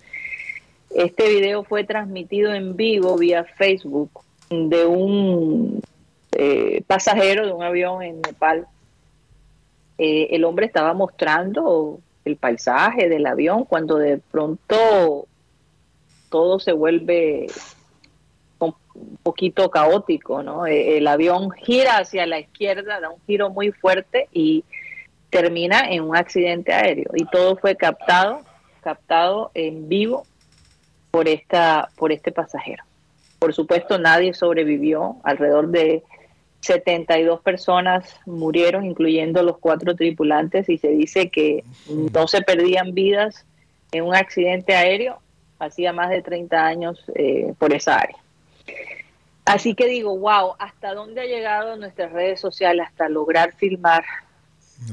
Este 0.91 1.29
video 1.29 1.65
fue 1.65 1.85
transmitido 1.85 2.55
en 2.55 2.77
vivo 2.77 3.19
vía 3.19 3.45
Facebook 3.45 4.11
de 4.49 4.87
un 4.87 5.83
eh, 6.41 6.83
pasajero 6.87 7.45
de 7.45 7.53
un 7.53 7.65
avión 7.65 8.01
en 8.01 8.21
Nepal. 8.23 8.69
Eh, 9.99 10.29
el 10.31 10.45
hombre 10.45 10.67
estaba 10.67 10.95
mostrando 10.95 11.99
el 12.25 12.37
paisaje 12.37 13.09
del 13.09 13.27
avión 13.27 13.65
cuando 13.65 13.97
de 13.97 14.19
pronto 14.19 15.27
todo 16.31 16.61
se 16.61 16.71
vuelve 16.71 17.49
un 18.61 18.73
poquito 19.23 19.69
caótico, 19.69 20.45
¿no? 20.45 20.65
El 20.67 21.09
avión 21.09 21.51
gira 21.51 21.99
hacia 21.99 22.25
la 22.27 22.39
izquierda, 22.39 23.01
da 23.01 23.11
un 23.11 23.21
giro 23.27 23.51
muy 23.51 23.73
fuerte 23.73 24.29
y 24.33 24.65
termina 25.31 25.91
en 25.91 26.05
un 26.05 26.17
accidente 26.17 26.73
aéreo 26.73 27.11
y 27.15 27.25
todo 27.25 27.57
fue 27.57 27.75
captado, 27.75 28.43
captado 28.81 29.51
en 29.55 29.89
vivo 29.89 30.25
por 31.11 31.27
esta 31.27 31.89
por 31.97 32.13
este 32.13 32.31
pasajero. 32.31 32.85
Por 33.41 33.53
supuesto, 33.55 33.99
nadie 33.99 34.35
sobrevivió, 34.35 35.17
alrededor 35.25 35.69
de 35.69 36.05
72 36.61 37.41
personas 37.41 38.17
murieron, 38.27 38.85
incluyendo 38.85 39.43
los 39.43 39.59
cuatro 39.59 39.95
tripulantes, 39.95 40.69
y 40.69 40.79
se 40.79 40.89
dice 40.89 41.31
que 41.31 41.65
no 41.89 42.27
se 42.27 42.43
perdían 42.43 42.95
vidas 42.95 43.47
en 43.93 44.05
un 44.05 44.15
accidente 44.15 44.75
aéreo 44.75 45.21
hacía 45.59 45.93
más 45.93 46.11
de 46.11 46.23
30 46.23 46.67
años 46.67 47.05
eh, 47.15 47.53
por 47.59 47.73
esa 47.73 47.99
área. 47.99 48.17
Así 49.45 49.75
que 49.75 49.87
digo, 49.87 50.17
wow, 50.19 50.55
¿hasta 50.59 50.95
dónde 50.95 51.23
ha 51.23 51.25
llegado 51.25 51.77
nuestras 51.77 52.13
redes 52.13 52.41
sociales 52.41 52.87
hasta 52.87 53.09
lograr 53.09 53.55
filmar 53.57 54.05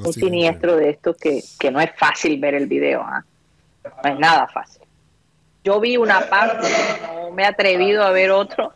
un 0.03 0.13
siniestro 0.13 0.77
de 0.77 0.91
esto 0.91 1.13
que, 1.13 1.43
no 1.71 1.81
es 1.81 1.91
fácil 1.97 2.39
ver 2.39 2.55
el 2.55 2.67
video? 2.67 3.01
¿ah? 3.01 3.23
No 4.03 4.13
es 4.13 4.19
nada 4.19 4.47
fácil. 4.47 4.81
Yo 5.63 5.79
vi 5.79 5.97
una 5.97 6.21
parte, 6.29 6.67
no 7.01 7.31
me 7.31 7.43
he 7.43 7.45
atrevido 7.45 8.03
a 8.03 8.11
ver 8.11 8.31
otro, 8.31 8.73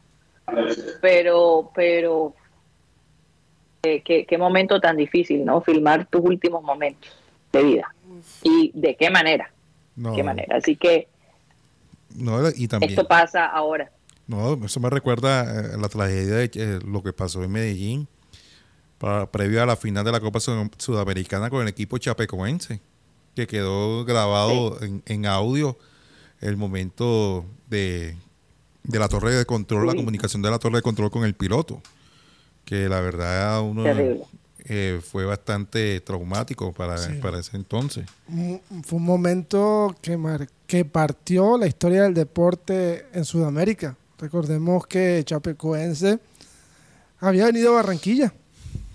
pero, 1.02 1.72
pero 1.74 2.34
eh, 3.84 4.02
qué, 4.04 4.38
momento 4.38 4.82
tan 4.82 4.98
difícil, 4.98 5.46
¿no? 5.46 5.62
Filmar 5.62 6.06
tus 6.08 6.22
últimos 6.22 6.64
momentos 6.64 7.12
de 7.52 7.64
vida. 7.64 7.96
¿Y 8.44 8.72
de 8.74 8.96
qué 8.96 9.10
manera? 9.10 9.52
¿Qué 10.16 10.24
manera? 10.24 10.58
Así 10.58 10.76
que 10.76 11.08
y 12.56 12.68
también, 12.68 12.92
esto 12.92 13.08
pasa 13.08 13.46
ahora. 13.46 13.92
No, 14.28 14.54
eso 14.66 14.80
me 14.80 14.90
recuerda 14.90 15.42
a 15.42 15.60
eh, 15.60 15.78
la 15.80 15.90
tragedia 15.90 16.36
de 16.36 16.52
eh, 16.54 16.80
lo 16.86 17.04
que 17.04 17.14
pasó 17.14 17.44
en 17.44 17.52
Medellín 17.52 18.08
para, 18.98 19.32
previo 19.32 19.64
a 19.64 19.66
la 19.66 19.76
final 19.76 20.04
de 20.04 20.12
la 20.12 20.20
Copa 20.20 20.40
Sudamericana 20.40 21.50
con 21.50 21.62
el 21.62 21.68
equipo 21.68 21.98
chapecoense, 21.98 22.82
que 23.36 23.48
quedó 23.48 24.06
grabado 24.06 24.78
en, 24.82 25.26
audio 25.26 25.78
el 26.42 26.58
momento 26.58 27.46
de, 27.70 28.16
de 28.84 29.00
la 29.00 29.08
torre 29.08 29.34
de 29.34 29.46
control, 29.46 29.88
la 29.88 29.96
comunicación 29.96 30.42
de 30.42 30.52
la 30.52 30.60
torre 30.60 30.78
de 30.78 30.82
control 30.82 31.12
con 31.12 31.24
el 31.24 31.34
piloto 31.34 31.82
que 32.70 32.88
la 32.88 33.02
verdad 33.02 33.64
uno 33.64 33.84
eh, 34.60 35.02
fue 35.04 35.26
bastante 35.26 36.00
traumático 36.02 36.72
para, 36.72 36.98
para 37.20 37.40
ese 37.40 37.58
entonces. 37.58 38.06
Fue 38.84 39.00
un 39.00 39.06
momento 39.06 39.96
que, 40.04 40.16
que 40.68 40.86
partió 40.86 41.58
la 41.58 41.66
historia 41.66 42.04
del 42.04 42.14
deporte 42.14 43.08
en 43.12 43.26
Sudamérica. 43.26 43.98
Recordemos 44.20 44.86
que 44.86 45.24
Chapecoense 45.26 46.20
había 47.20 47.48
venido 47.48 47.72
a 47.72 47.82
Barranquilla. 47.82 48.32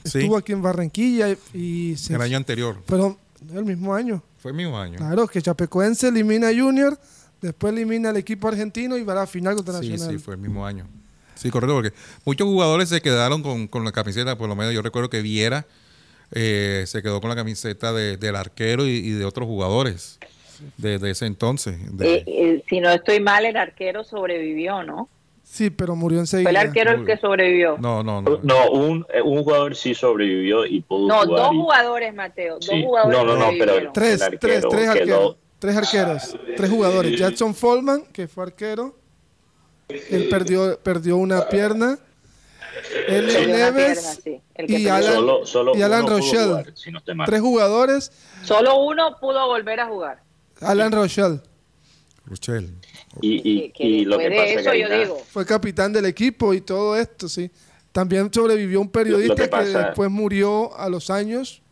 Estuvo 0.04 0.36
aquí 0.36 0.52
en 0.52 0.62
Barranquilla 0.62 1.36
y, 1.52 1.96
el 2.10 2.20
año 2.20 2.36
anterior. 2.36 2.80
Pero 2.86 3.18
el 3.52 3.64
mismo 3.64 3.92
año. 3.92 4.22
Fue 4.38 4.52
el 4.52 4.56
mismo 4.56 4.78
año. 4.78 4.98
Claro, 4.98 5.26
que 5.26 5.42
Chapecoense 5.42 6.06
elimina 6.06 6.50
a 6.50 6.52
Junior, 6.52 6.96
después 7.42 7.72
elimina 7.72 8.10
al 8.10 8.18
equipo 8.18 8.46
argentino 8.46 8.96
y 8.96 9.02
va 9.02 9.14
a 9.14 9.16
la 9.16 9.26
final 9.26 9.56
contra 9.56 9.80
sí, 9.80 9.88
Nacional. 9.88 10.14
Sí, 10.14 10.22
fue 10.22 10.34
el 10.34 10.40
mismo 10.40 10.64
año. 10.64 10.86
Sí, 11.44 11.50
correcto, 11.50 11.74
porque 11.74 11.92
muchos 12.24 12.46
jugadores 12.46 12.88
se 12.88 13.02
quedaron 13.02 13.42
con, 13.42 13.84
la 13.84 13.92
camiseta, 13.92 14.38
por 14.38 14.48
lo 14.48 14.56
menos 14.56 14.72
yo 14.72 14.80
recuerdo 14.80 15.10
que 15.10 15.20
Viera 15.20 15.66
eh, 16.32 16.84
se 16.86 17.02
quedó 17.02 17.20
con 17.20 17.28
la 17.28 17.36
camiseta 17.36 17.92
del 17.92 18.34
arquero 18.34 18.86
y, 18.86 19.10
de 19.10 19.26
otros 19.26 19.46
jugadores 19.46 20.18
desde 20.78 21.10
ese 21.10 21.26
entonces. 21.26 21.76
Eh, 22.00 22.24
eh, 22.26 22.64
si 22.66 22.80
no 22.80 22.88
estoy 22.88 23.20
mal, 23.20 23.44
el 23.44 23.58
arquero 23.58 24.04
sobrevivió, 24.04 24.84
¿no? 24.84 25.10
Sí, 25.42 25.68
pero 25.68 25.94
murió 25.94 26.20
enseguida. 26.20 26.50
¿Fue 26.50 26.58
el 26.58 26.66
arquero 26.66 26.92
el 26.92 27.04
que 27.04 27.18
sobrevivió? 27.18 27.76
No, 27.76 28.02
no, 28.02 28.22
no. 28.22 28.40
No, 28.42 28.70
un, 28.70 29.04
jugador 29.22 29.76
sí 29.76 29.94
sobrevivió 29.94 30.64
y 30.64 30.80
pudo 30.80 31.08
No, 31.08 31.26
dos 31.26 31.48
jugadores, 31.48 32.14
Mateo. 32.14 32.54
Dos 32.54 32.70
jugadores 32.82 33.18
No, 33.18 33.24
no, 33.26 33.36
no, 33.36 33.50
pero 33.58 33.92
tres, 33.92 34.26
tres, 34.40 34.64
tres 34.66 34.88
arqueros. 34.88 35.36
Tres 35.58 35.76
arqueros, 35.76 36.38
tres 36.56 36.70
jugadores. 36.70 37.18
Jackson 37.18 37.54
Follman, 37.54 38.04
que 38.14 38.28
fue 38.28 38.44
arquero, 38.44 39.03
él 39.88 40.28
perdió, 40.28 40.78
perdió 40.78 41.16
una 41.16 41.48
pierna. 41.48 41.98
Eli 43.06 43.46
Neves 43.46 44.20
y 44.56 44.88
Alan, 44.88 46.06
Rochelle. 46.06 46.64
Tres 47.26 47.40
jugadores. 47.40 48.12
Solo 48.42 48.78
uno 48.84 49.16
pudo 49.20 49.46
volver 49.46 49.80
a 49.80 49.86
jugar. 49.86 50.22
Alan 50.60 50.92
Rochelle. 50.92 51.40
Rochelle. 52.26 52.70
Y, 53.20 54.04
lo 54.04 54.18
que 54.18 54.30
pasa 54.30 54.72
fue 55.30 55.46
capitán 55.46 55.92
del 55.92 56.06
equipo 56.06 56.54
y 56.54 56.60
todo 56.60 56.96
esto, 56.96 57.28
sí. 57.28 57.50
También 57.92 58.32
sobrevivió 58.32 58.80
un 58.80 58.90
periodista 58.90 59.48
que, 59.48 59.64
después 59.66 60.10
murió 60.10 60.76
a 60.76 60.88
los 60.88 61.10
años 61.10 61.62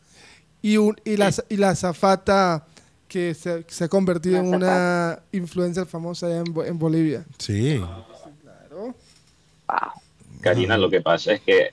y, 0.61 0.77
un, 0.77 0.97
y, 1.05 1.17
la, 1.17 1.33
y 1.49 1.57
la 1.57 1.75
zafata 1.75 2.65
que 3.13 3.35
se, 3.35 3.85
ha 3.85 3.89
convertido 3.89 4.39
en 4.39 4.55
una 4.55 5.19
influencer 5.33 5.87
famosa 5.87 6.27
allá 6.29 6.43
en, 6.65 6.79
Bolivia. 6.79 7.27
Sí. 7.37 7.79
Claro. 8.43 8.95
Karina, 10.41 10.79
lo 10.79 10.89
que 10.89 11.03
pasa 11.03 11.35
es 11.35 11.43
que, 11.43 11.73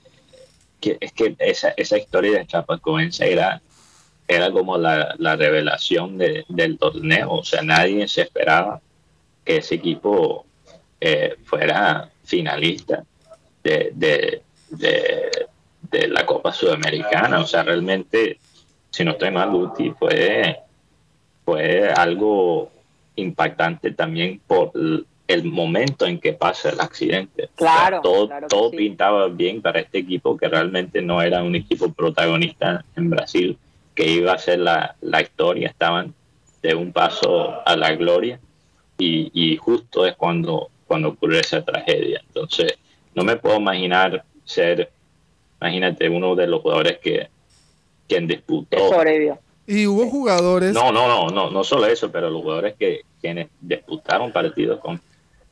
es 0.82 1.12
que 1.12 1.34
esa, 1.38 1.70
esa 1.70 1.96
historia 1.96 2.38
de 2.38 2.46
Chapecoense 2.46 3.32
era, 3.32 3.62
era 4.28 4.52
como 4.52 4.76
la, 4.76 5.16
revelación 5.18 6.18
del 6.18 6.78
torneo. 6.78 7.32
O 7.32 7.42
sea, 7.42 7.62
nadie 7.62 8.06
se 8.06 8.20
esperaba 8.20 8.82
que 9.42 9.56
ese 9.56 9.76
equipo 9.76 10.44
eh, 11.00 11.36
fuera 11.44 12.10
finalista 12.22 13.02
de, 13.64 13.92
de, 13.94 14.42
de, 14.68 16.08
la 16.08 16.26
Copa 16.26 16.52
Sudamericana. 16.52 17.40
O 17.40 17.46
sea, 17.46 17.62
realmente, 17.62 18.38
si 18.90 19.04
no 19.04 19.12
estoy 19.12 19.30
mal, 19.30 19.54
Uti 19.54 19.90
fue 19.92 20.60
fue 21.50 21.88
algo 21.88 22.70
impactante 23.16 23.90
también 23.90 24.40
por 24.46 24.70
el 24.74 25.44
momento 25.44 26.06
en 26.06 26.20
que 26.20 26.32
pasa 26.32 26.70
el 26.70 26.80
accidente. 26.80 27.48
Claro, 27.56 28.00
todo, 28.02 28.28
todo 28.48 28.70
pintaba 28.70 29.26
bien 29.28 29.60
para 29.60 29.80
este 29.80 29.98
equipo 29.98 30.36
que 30.36 30.48
realmente 30.48 31.02
no 31.02 31.20
era 31.20 31.42
un 31.42 31.56
equipo 31.56 31.92
protagonista 31.92 32.84
en 32.94 33.10
Brasil, 33.10 33.58
que 33.96 34.06
iba 34.08 34.32
a 34.32 34.38
ser 34.38 34.60
la, 34.60 34.94
historia, 35.20 35.68
estaban 35.68 36.14
de 36.62 36.74
un 36.76 36.92
paso 36.92 37.66
a 37.66 37.76
la 37.76 37.94
gloria 37.96 38.38
y, 38.96 39.56
justo 39.56 40.06
es 40.06 40.14
cuando, 40.14 40.70
cuando 40.86 41.08
ocurrió 41.08 41.40
esa 41.40 41.64
tragedia. 41.64 42.22
Entonces, 42.28 42.78
no 43.14 43.24
me 43.24 43.36
puedo 43.36 43.56
imaginar 43.56 44.22
ser, 44.44 44.90
imagínate, 45.60 46.08
uno 46.08 46.36
de 46.36 46.46
los 46.46 46.62
jugadores 46.62 46.98
que 46.98 47.28
quien 48.06 48.28
disputó. 48.28 48.76
Y 49.70 49.86
hubo 49.86 50.10
jugadores. 50.10 50.72
No, 50.72 50.90
no, 50.90 51.06
no, 51.06 51.28
no, 51.28 51.48
no 51.48 51.62
solo 51.62 51.86
eso, 51.86 52.10
pero 52.10 52.28
los 52.28 52.42
jugadores 52.42 52.74
que 52.76 53.02
quienes 53.20 53.50
disputaron 53.60 54.32
partidos 54.32 54.80
con 54.80 55.00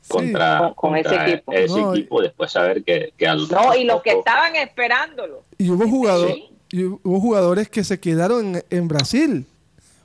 contra, 0.09 0.73
con, 0.75 0.97
ese 0.97 1.15
equipo, 1.15 1.53
ese 1.53 1.79
equipo 1.79 2.21
después 2.21 2.51
saber 2.51 2.83
que, 2.83 3.13
que 3.17 3.27
No, 3.27 3.75
y 3.75 3.85
los 3.85 4.01
que 4.01 4.11
estaban 4.11 4.57
esperándolo. 4.57 5.43
Y 5.57 5.69
hubo 5.69 5.87
jugadores, 5.87 6.35
y 6.69 6.83
hubo 6.83 7.21
jugadores 7.21 7.69
que 7.69 7.85
se 7.85 7.97
quedaron 8.01 8.61
en, 8.69 8.87
Brasil 8.89 9.45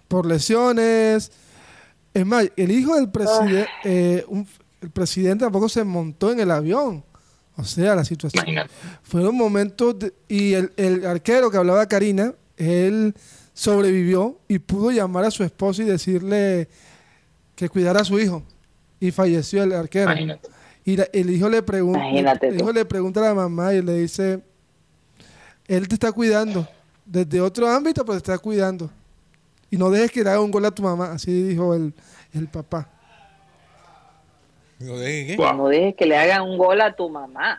por 0.06 0.26
lesiones. 0.26 1.32
Es 2.12 2.24
más, 2.24 2.48
el 2.56 2.70
hijo 2.70 2.94
del 2.94 3.10
presidente, 3.10 3.68
eh, 3.82 4.24
el 4.80 4.90
presidente 4.90 5.44
tampoco 5.44 5.68
se 5.68 5.82
montó 5.82 6.30
en 6.30 6.38
el 6.38 6.52
avión. 6.52 7.02
O 7.56 7.64
sea, 7.64 7.96
la 7.96 8.04
situación. 8.04 8.44
Fueron 9.02 9.36
momentos. 9.36 9.96
y 10.28 10.52
el, 10.52 10.72
el 10.76 11.04
arquero 11.04 11.50
que 11.50 11.56
hablaba 11.56 11.88
Karina, 11.88 12.32
él 12.56 13.14
sobrevivió 13.54 14.36
y 14.48 14.58
pudo 14.58 14.90
llamar 14.90 15.24
a 15.24 15.30
su 15.30 15.44
esposa 15.44 15.82
y 15.82 15.86
decirle 15.86 16.68
que 17.54 17.68
cuidara 17.68 18.00
a 18.00 18.04
su 18.04 18.18
hijo. 18.18 18.42
Y 19.00 19.12
falleció 19.12 19.62
el 19.62 19.72
arquero. 19.72 20.12
Y 20.84 20.98
el 21.12 21.30
hijo 21.30 21.48
le 21.48 21.62
pregunta, 21.62 22.06
el 22.42 22.60
hijo 22.60 22.72
le 22.72 22.84
pregunta 22.84 23.20
a 23.20 23.24
la 23.24 23.34
mamá 23.34 23.72
y 23.72 23.80
le 23.80 23.94
dice, 23.94 24.40
él 25.66 25.88
te 25.88 25.94
está 25.94 26.12
cuidando. 26.12 26.68
Desde 27.06 27.40
otro 27.40 27.68
ámbito, 27.68 28.04
pero 28.04 28.20
te 28.20 28.32
está 28.32 28.38
cuidando. 28.38 28.90
Y 29.70 29.76
no 29.76 29.90
dejes 29.90 30.10
que 30.10 30.22
le 30.22 30.30
haga 30.30 30.40
un 30.40 30.50
gol 30.50 30.64
a 30.64 30.70
tu 30.70 30.82
mamá. 30.82 31.12
Así 31.12 31.42
dijo 31.42 31.74
el, 31.74 31.92
papá. 32.50 32.88
¿No 34.78 34.96
dejes 35.68 35.94
que 35.96 36.06
le 36.06 36.16
haga 36.16 36.42
un 36.42 36.58
gol 36.58 36.80
a 36.80 36.94
tu 36.94 37.08
mamá. 37.08 37.58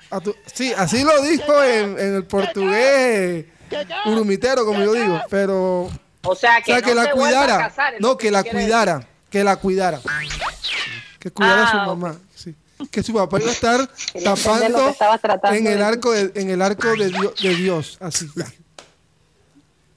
sí, 0.53 0.73
así 0.77 1.03
lo 1.03 1.21
dijo 1.23 1.63
en, 1.63 1.99
en 1.99 2.15
el 2.15 2.25
portugués 2.25 3.45
urumitero, 4.05 4.65
como 4.65 4.83
yo 4.83 4.93
digo, 4.93 5.21
pero... 5.29 5.89
O 6.27 6.35
sea, 6.35 6.61
que, 6.61 6.81
no 6.81 6.93
la 6.93 7.11
cuidara. 7.11 7.73
no, 7.99 8.17
que, 8.17 8.31
la 8.31 8.43
cuidara. 8.43 9.07
Que 9.29 9.43
la 9.43 9.55
cuidara. 9.57 10.01
Que 11.19 11.31
cuidara 11.31 11.63
a 11.63 11.71
su 11.71 11.77
ah, 11.77 11.85
mamá. 11.85 12.17
Que 12.91 13.03
su 13.03 13.13
papá 13.13 13.39
iba 13.39 13.49
a 13.49 13.53
estar 13.53 13.89
tapando 14.23 14.95
en 15.51 15.67
el 15.67 15.81
arco 15.81 16.11
de, 16.11 16.31
en 16.35 16.49
el 16.49 16.61
arco 16.61 16.95
de, 16.95 17.09
Dios, 17.09 17.33
de 17.41 17.55
Dios 17.55 17.97
así. 18.01 18.29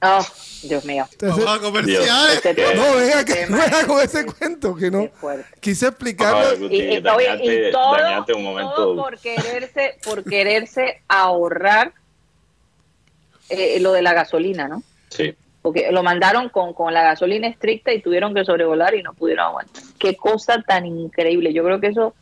Oh, 0.01 0.25
Dios 0.63 0.85
mío. 0.85 1.09
Entonces, 1.11 1.45
Vamos 1.45 1.59
a 1.59 1.63
comerciales. 1.63 2.37
Este 2.45 2.75
no, 2.75 2.95
venga, 2.95 3.25
que 3.25 3.35
tema 3.35 3.59
venga 3.59 3.87
con 3.87 3.99
es- 3.99 4.15
ese 4.15 4.27
cuento, 4.27 4.75
que 4.77 4.91
no. 4.91 5.09
Quise 5.61 5.89
explicarlo. 5.89 6.67
Y, 6.71 7.03
todo, 7.03 7.97
dañaste 7.97 8.35
un 8.35 8.45
momento. 8.45 8.75
todo 8.75 8.97
por 8.97 9.19
quererse, 9.19 9.99
por 10.05 10.23
quererse 10.23 11.03
ahorrar 11.09 11.93
eh, 13.49 13.81
lo 13.81 13.93
de 13.93 14.02
la 14.02 14.14
gasolina, 14.14 14.69
¿no? 14.69 14.83
Sí. 15.09 15.35
Porque 15.62 15.90
lo 15.90 16.02
mandaron 16.02 16.49
con, 16.49 16.73
con 16.73 16.95
la 16.95 17.02
gasolina 17.02 17.49
estricta 17.49 17.93
y 17.93 18.00
tuvieron 18.00 18.35
que 18.35 18.45
sobrevolar 18.45 18.95
y 18.95 19.02
no 19.02 19.12
pudieron 19.14 19.47
aguantar. 19.47 19.83
Qué 19.99 20.17
cosa 20.17 20.62
tan 20.67 20.87
increíble. 20.87 21.52
Yo 21.52 21.64
creo 21.64 21.81
que 21.81 21.88
eso 21.88 22.14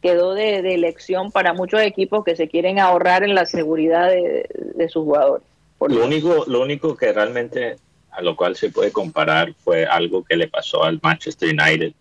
quedó 0.00 0.34
de, 0.34 0.62
de 0.62 0.78
lección 0.78 1.30
para 1.30 1.54
muchos 1.54 1.80
equipos 1.80 2.24
que 2.24 2.36
se 2.36 2.48
quieren 2.48 2.78
ahorrar 2.78 3.22
en 3.22 3.34
la 3.34 3.46
seguridad 3.46 4.08
de, 4.08 4.48
de 4.74 4.88
sus 4.88 5.04
jugadores. 5.04 5.46
Por 5.78 5.92
Lo 5.92 6.04
único, 6.04 6.44
lo 6.46 6.60
único 6.60 6.96
que 6.96 7.12
realmente 7.12 7.76
a 8.12 8.20
lo 8.20 8.36
cual 8.36 8.56
se 8.56 8.70
puede 8.70 8.92
comparar 8.92 9.54
fue 9.64 9.86
algo 9.86 10.22
que 10.22 10.36
le 10.36 10.48
pasó 10.48 10.84
al 10.84 11.00
Manchester 11.02 11.48
United, 11.48 11.92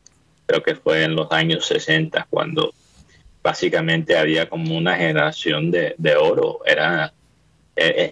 creo 0.45 0.61
que 0.61 0.75
fue 0.75 1.03
en 1.03 1.15
los 1.15 1.31
años 1.31 1.65
60, 1.65 2.27
cuando 2.29 2.73
básicamente 3.41 4.17
había 4.17 4.49
como 4.49 4.77
una 4.77 4.97
generación 4.97 5.71
de, 5.71 5.95
de 5.97 6.15
oro. 6.15 6.59
Era, 6.65 7.13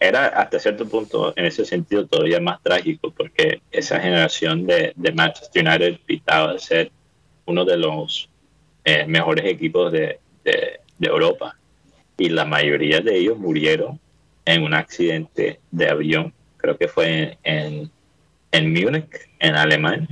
era 0.01 0.27
hasta 0.27 0.59
cierto 0.59 0.87
punto, 0.87 1.33
en 1.35 1.45
ese 1.45 1.65
sentido, 1.65 2.05
todavía 2.07 2.39
más 2.39 2.61
trágico, 2.63 3.11
porque 3.11 3.61
esa 3.71 3.99
generación 3.99 4.65
de, 4.65 4.93
de 4.95 5.11
Manchester 5.11 5.67
United 5.67 5.99
pintaba 6.05 6.53
de 6.53 6.59
ser 6.59 6.91
uno 7.45 7.65
de 7.65 7.77
los 7.77 8.29
eh, 8.85 9.05
mejores 9.05 9.45
equipos 9.45 9.91
de, 9.91 10.19
de- 10.43 10.79
de 10.97 11.07
Europa. 11.07 11.55
Y 12.17 12.29
la 12.29 12.43
mayoría 12.45 12.99
de 12.99 13.17
ellos 13.17 13.37
murieron 13.37 13.99
en 14.45 14.63
un 14.63 14.73
accidente 14.73 15.59
de 15.71 15.89
avión, 15.89 16.33
creo 16.57 16.77
que 16.77 16.87
fue 16.87 17.37
en, 17.43 17.89
en 18.51 18.73
Múnich, 18.73 19.07
en 19.39 19.55
Alemania. 19.55 20.07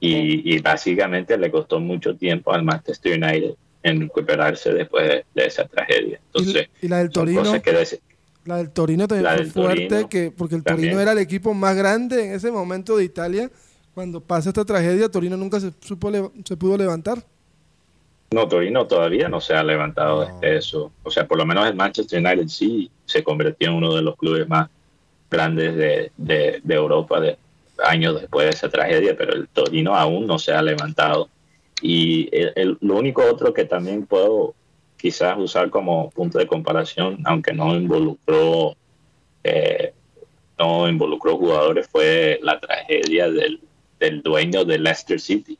Y, 0.00 0.54
y 0.54 0.58
básicamente 0.58 1.36
le 1.38 1.50
costó 1.50 1.78
mucho 1.78 2.16
tiempo 2.16 2.52
al 2.52 2.64
Manchester 2.64 3.12
United 3.22 3.54
en 3.84 4.00
recuperarse 4.00 4.72
después 4.72 5.08
de, 5.08 5.24
de 5.34 5.46
esa 5.46 5.66
tragedia. 5.68 6.20
Entonces, 6.26 6.68
y, 6.80 6.88
la 6.88 6.98
del 6.98 7.12
son 7.12 7.24
Torino, 7.24 7.42
cosas 7.42 7.62
que 7.62 7.72
des- 7.72 8.00
la 8.44 8.56
del 8.56 8.70
Torino 8.70 9.06
también 9.06 9.24
La 9.24 9.36
fue 9.36 9.46
fuerte, 9.46 9.88
Torino 9.88 10.08
que, 10.08 10.30
porque 10.36 10.56
el 10.56 10.62
también. 10.62 10.88
Torino 10.90 11.00
era 11.02 11.12
el 11.12 11.18
equipo 11.18 11.54
más 11.54 11.76
grande 11.76 12.26
en 12.26 12.32
ese 12.32 12.50
momento 12.50 12.96
de 12.96 13.04
Italia. 13.04 13.50
Cuando 13.94 14.20
pasa 14.20 14.48
esta 14.48 14.64
tragedia, 14.64 15.08
Torino 15.10 15.36
nunca 15.36 15.60
se, 15.60 15.70
supo 15.80 16.10
se 16.44 16.56
pudo 16.56 16.76
levantar. 16.78 17.22
No, 18.32 18.48
Torino 18.48 18.86
todavía 18.86 19.28
no 19.28 19.40
se 19.42 19.54
ha 19.54 19.62
levantado 19.62 20.26
No. 20.26 20.40
de 20.40 20.56
eso. 20.56 20.90
O 21.02 21.10
sea, 21.10 21.26
por 21.28 21.36
lo 21.36 21.44
menos 21.44 21.66
el 21.68 21.74
Manchester 21.74 22.18
United 22.24 22.48
sí 22.48 22.90
se 23.04 23.22
convirtió 23.22 23.68
en 23.68 23.74
uno 23.74 23.94
de 23.94 24.00
los 24.02 24.16
clubes 24.16 24.48
más 24.48 24.70
grandes 25.30 25.76
de, 25.76 26.10
de- 26.16 26.60
de 26.64 26.74
Europa 26.74 27.20
de 27.20 27.36
años 27.84 28.18
después 28.20 28.46
de 28.46 28.50
esa 28.52 28.68
tragedia, 28.70 29.14
pero 29.16 29.34
el 29.34 29.48
Torino 29.48 29.94
aún 29.94 30.26
no 30.26 30.38
se 30.38 30.52
ha 30.52 30.62
levantado. 30.62 31.28
Y 31.82 32.28
el- 32.34 32.52
el- 32.56 32.78
lo 32.80 32.96
único 32.96 33.22
otro 33.24 33.52
que 33.52 33.64
también 33.66 34.06
puedo 34.06 34.54
quizás 35.02 35.36
usar 35.36 35.68
como 35.68 36.10
punto 36.10 36.38
de 36.38 36.46
comparación, 36.46 37.18
aunque 37.24 37.52
no 37.52 37.74
involucró 37.74 38.76
eh, 39.44 39.92
no 40.58 40.88
involucró 40.88 41.36
jugadores, 41.36 41.88
fue 41.88 42.38
la 42.42 42.60
tragedia 42.60 43.28
del, 43.28 43.60
del 43.98 44.22
dueño 44.22 44.64
de 44.64 44.78
Leicester 44.78 45.18
City 45.20 45.58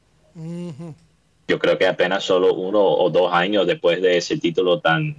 yo 1.49 1.59
creo 1.59 1.77
que 1.77 1.87
apenas 1.87 2.23
solo 2.25 2.55
uno 2.55 2.81
o 2.83 3.11
dos 3.11 3.31
años 3.33 3.67
después 3.67 4.01
de 4.01 4.17
ese 4.17 4.39
título 4.39 4.81
tan, 4.81 5.17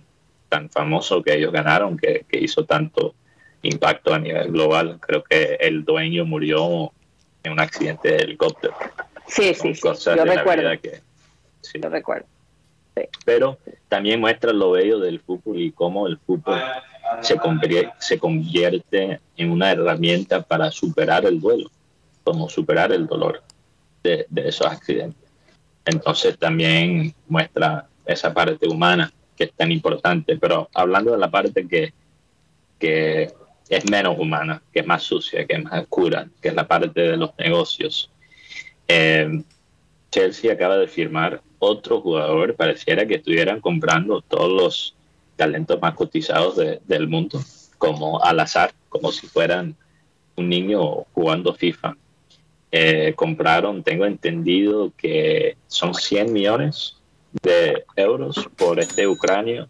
tan 0.49 0.69
famoso 0.69 1.21
que 1.21 1.35
ellos 1.35 1.51
ganaron, 1.51 1.97
que, 1.97 2.25
que 2.27 2.39
hizo 2.39 2.63
tanto 2.65 3.13
impacto 3.61 4.13
a 4.13 4.19
nivel 4.19 4.51
global, 4.51 4.99
creo 4.99 5.23
que 5.23 5.57
el 5.59 5.83
dueño 5.83 6.25
murió 6.25 6.91
en 7.43 7.51
un 7.51 7.59
accidente 7.59 8.09
de 8.09 8.17
helicóptero. 8.23 8.73
Sí, 9.27 9.53
sí, 9.53 9.75
sí. 9.75 9.81
Yo 10.15 10.25
recuerdo. 10.25 10.69
que- 10.81 11.01
sí. 11.61 11.79
Yo 11.81 11.89
recuerdo. 11.89 12.25
Pero 13.25 13.57
también 13.89 14.19
muestra 14.19 14.51
lo 14.53 14.71
bello 14.71 14.99
del 14.99 15.19
fútbol 15.19 15.59
y 15.61 15.71
cómo 15.71 16.07
el 16.07 16.17
fútbol 16.17 16.59
se, 17.21 17.37
convier- 17.37 17.93
se 17.99 18.19
convierte 18.19 19.19
en 19.37 19.51
una 19.51 19.71
herramienta 19.71 20.41
para 20.41 20.71
superar 20.71 21.25
el 21.25 21.39
duelo, 21.39 21.69
como 22.23 22.49
superar 22.49 22.91
el 22.91 23.07
dolor 23.07 23.41
de, 24.03 24.25
de 24.29 24.49
esos 24.49 24.67
accidentes. 24.67 25.29
Entonces 25.85 26.37
también 26.37 27.13
muestra 27.27 27.87
esa 28.05 28.33
parte 28.33 28.67
humana 28.67 29.11
que 29.35 29.45
es 29.45 29.53
tan 29.53 29.71
importante, 29.71 30.37
pero 30.37 30.69
hablando 30.73 31.11
de 31.11 31.17
la 31.17 31.31
parte 31.31 31.67
que, 31.67 31.93
que 32.79 33.33
es 33.69 33.89
menos 33.89 34.17
humana, 34.19 34.61
que 34.71 34.81
es 34.81 34.85
más 34.85 35.03
sucia, 35.03 35.45
que 35.45 35.55
es 35.55 35.63
más 35.63 35.81
oscura, 35.81 36.27
que 36.41 36.49
es 36.49 36.53
la 36.53 36.67
parte 36.67 37.01
de 37.01 37.17
los 37.17 37.31
negocios. 37.37 38.11
Eh, 38.87 39.41
Chelsea 40.11 40.53
acaba 40.53 40.77
de 40.77 40.87
firmar 40.87 41.41
otro 41.63 42.01
jugador, 42.01 42.55
pareciera 42.55 43.05
que 43.05 43.15
estuvieran 43.15 43.61
comprando 43.61 44.21
todos 44.21 44.51
los 44.51 44.95
talentos 45.35 45.81
más 45.81 45.93
cotizados 45.95 46.55
de- 46.57 46.79
del 46.85 47.07
mundo, 47.07 47.41
como 47.77 48.21
al 48.23 48.39
azar, 48.39 48.73
como 48.89 49.11
si 49.11 49.27
fueran 49.27 49.75
un 50.35 50.49
niño 50.49 51.03
jugando 51.13 51.53
FIFA. 51.53 51.95
Eh, 52.71 53.13
compraron, 53.15 53.83
tengo 53.83 54.05
entendido 54.05 54.91
que 54.97 55.57
son 55.67 55.93
100 55.93 56.33
millones 56.33 56.95
de 57.41 57.83
euros 57.95 58.47
por 58.57 58.79
este 58.79 59.07
ucranio, 59.07 59.67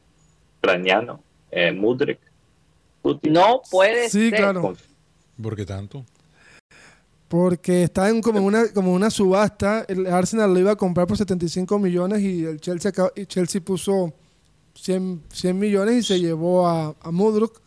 ucraniano, 0.59 1.21
eh, 1.51 1.71
Mudrik. 1.71 2.19
Putin. 3.01 3.33
No 3.33 3.61
puede 3.69 4.09
Sí, 4.09 4.29
ser. 4.29 4.39
claro. 4.39 4.61
Con- 4.61 4.77
¿Por 5.41 5.55
qué 5.57 5.65
tanto? 5.65 6.05
Porque 7.37 7.81
está 7.81 8.09
en 8.09 8.21
como 8.21 8.41
una, 8.41 8.71
como 8.75 8.93
una 8.93 9.09
subasta. 9.09 9.83
El 9.87 10.05
Arsenal 10.05 10.53
lo 10.53 10.59
iba 10.59 10.73
a 10.73 10.75
comprar 10.75 11.07
por 11.07 11.17
75 11.17 11.79
millones 11.79 12.21
y 12.21 12.45
el 12.45 12.61
Chelsea, 12.61 12.89
acaba- 12.91 13.11
y 13.15 13.25
Chelsea 13.25 13.59
puso 13.59 14.13
100, 14.75 15.23
100 15.29 15.57
millones 15.57 15.95
y 15.95 16.03
se 16.03 16.19
llevó 16.19 16.67
a, 16.67 16.93
a 17.01 17.09
Mudruk. 17.09 17.59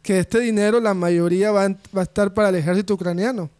Que 0.00 0.18
este 0.20 0.40
dinero, 0.40 0.80
la 0.80 0.94
mayoría 0.94 1.50
va, 1.52 1.66
a- 1.66 1.76
va 1.94 2.00
a 2.00 2.02
estar 2.04 2.32
para 2.32 2.48
el 2.48 2.54
ejército 2.54 2.94
ucraniano. 2.94 3.50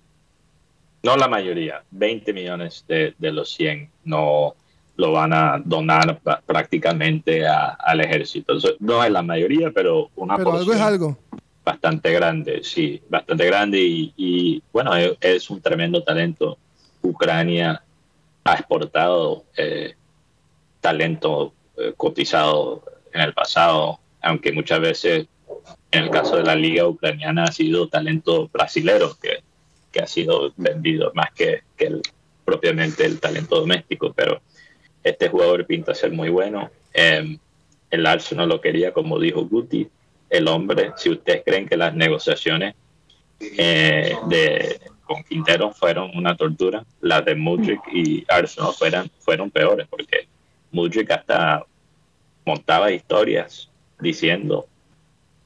No 1.03 1.19
la 1.19 1.29
mayoría, 1.29 1.83
20 1.91 2.33
millones 2.33 2.87
de, 2.89 3.15
de 3.19 3.31
los 3.33 3.53
100 3.53 3.91
no 4.07 4.55
lo 4.97 5.13
van 5.13 5.35
a 5.35 5.61
donar 5.63 6.19
prácticamente 6.47 7.47
a- 7.47 7.77
al 7.79 8.01
ejército. 8.01 8.55
No 8.81 9.05
es 9.05 9.11
la 9.11 9.21
mayoría, 9.23 9.71
pero 9.71 10.09
una 10.17 10.39
Pero 10.39 10.55
algo 10.55 10.73
es 10.73 10.81
algo. 10.81 11.19
Bastante 11.65 12.13
grande, 12.13 12.63
sí, 12.65 13.03
bastante 13.09 13.47
grande 13.47 13.81
y, 13.81 14.13
y, 14.17 14.63
bueno, 14.73 14.93
es, 15.21 15.51
un 15.51 15.61
tremendo 15.61 16.03
talento. 16.03 16.59
Ucrania 17.03 17.83
ha 18.45 18.55
exportado 18.55 19.45
eh, 19.57 19.95
talento 20.81 21.53
eh, 21.77 21.95
cotizado 21.97 22.85
en 23.13 23.21
el 23.21 23.33
pasado, 23.33 24.01
aunque 24.21 24.53
muchas 24.53 24.81
veces 24.81 25.27
en 25.91 26.05
el 26.05 26.11
caso 26.11 26.37
de 26.37 26.45
la 26.45 26.55
liga 26.55 26.87
ucraniana 26.87 27.45
ha 27.45 27.53
sido 27.53 27.89
talento 27.89 28.49
brasilero 28.53 29.17
que, 29.21 29.43
que 29.93 30.01
ha 30.01 30.07
sido 30.07 30.53
vendido 30.57 31.13
más 31.15 31.33
que, 31.33 31.63
que 31.77 31.87
el- 31.87 32.03
propiamente 32.45 33.05
el 33.05 33.21
talento 33.21 33.61
doméstico, 33.61 34.13
pero 34.13 34.41
este 35.05 35.29
jugador 35.29 35.65
pinta 35.67 35.95
ser 35.95 36.11
muy 36.13 36.29
bueno. 36.29 36.71
Eh, 36.93 37.39
el 37.91 38.07
Arsenal 38.07 38.49
lo 38.49 38.61
quería, 38.61 38.93
como 38.93 39.19
dijo 39.19 39.45
Guti, 39.45 39.89
el 40.33 40.49
hombre, 40.49 40.93
si 40.97 41.11
ustedes 41.11 41.43
creen 41.45 41.69
que 41.69 41.77
las 41.77 41.95
negociaciones 41.95 42.75
eh, 43.39 44.17
de, 44.29 44.81
con 45.05 45.23
Quintero 45.25 45.73
fueron 45.73 46.11
una 46.17 46.35
tortura, 46.35 46.85
las 47.03 47.25
de 47.27 47.35
Mudrik 47.35 47.81
y 47.93 48.25
Arsenal 48.29 48.73
fueron, 48.73 49.11
fueron 49.19 49.51
peores, 49.51 49.87
porque 49.91 50.27
Mudrik 50.71 51.11
hasta 51.11 51.67
montaba 52.47 52.91
historias 52.91 53.69
diciendo 54.01 54.67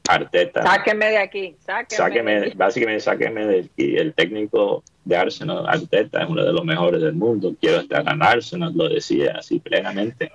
Arteta, 0.08 0.62
Sáquenme 0.62 1.06
de 1.06 1.18
aquí. 1.18 1.56
Sáquenme. 1.58 1.96
sáqueme, 1.96 2.40
de 2.40 2.46
aquí. 2.46 2.56
básicamente 2.56 3.00
sáqueme 3.00 3.44
de 3.44 3.58
aquí. 3.58 3.96
El 3.96 4.14
técnico 4.14 4.84
de 5.04 5.16
Arsenal, 5.16 5.66
Arteta, 5.66 6.22
es 6.22 6.30
uno 6.30 6.44
de 6.44 6.52
los 6.52 6.64
mejores 6.64 7.02
del 7.02 7.14
mundo. 7.14 7.56
Quiero 7.60 7.80
estar 7.80 8.06
en 8.08 8.22
Arsenal, 8.22 8.72
lo 8.72 8.88
decía 8.88 9.34
así 9.36 9.58
plenamente. 9.58 10.30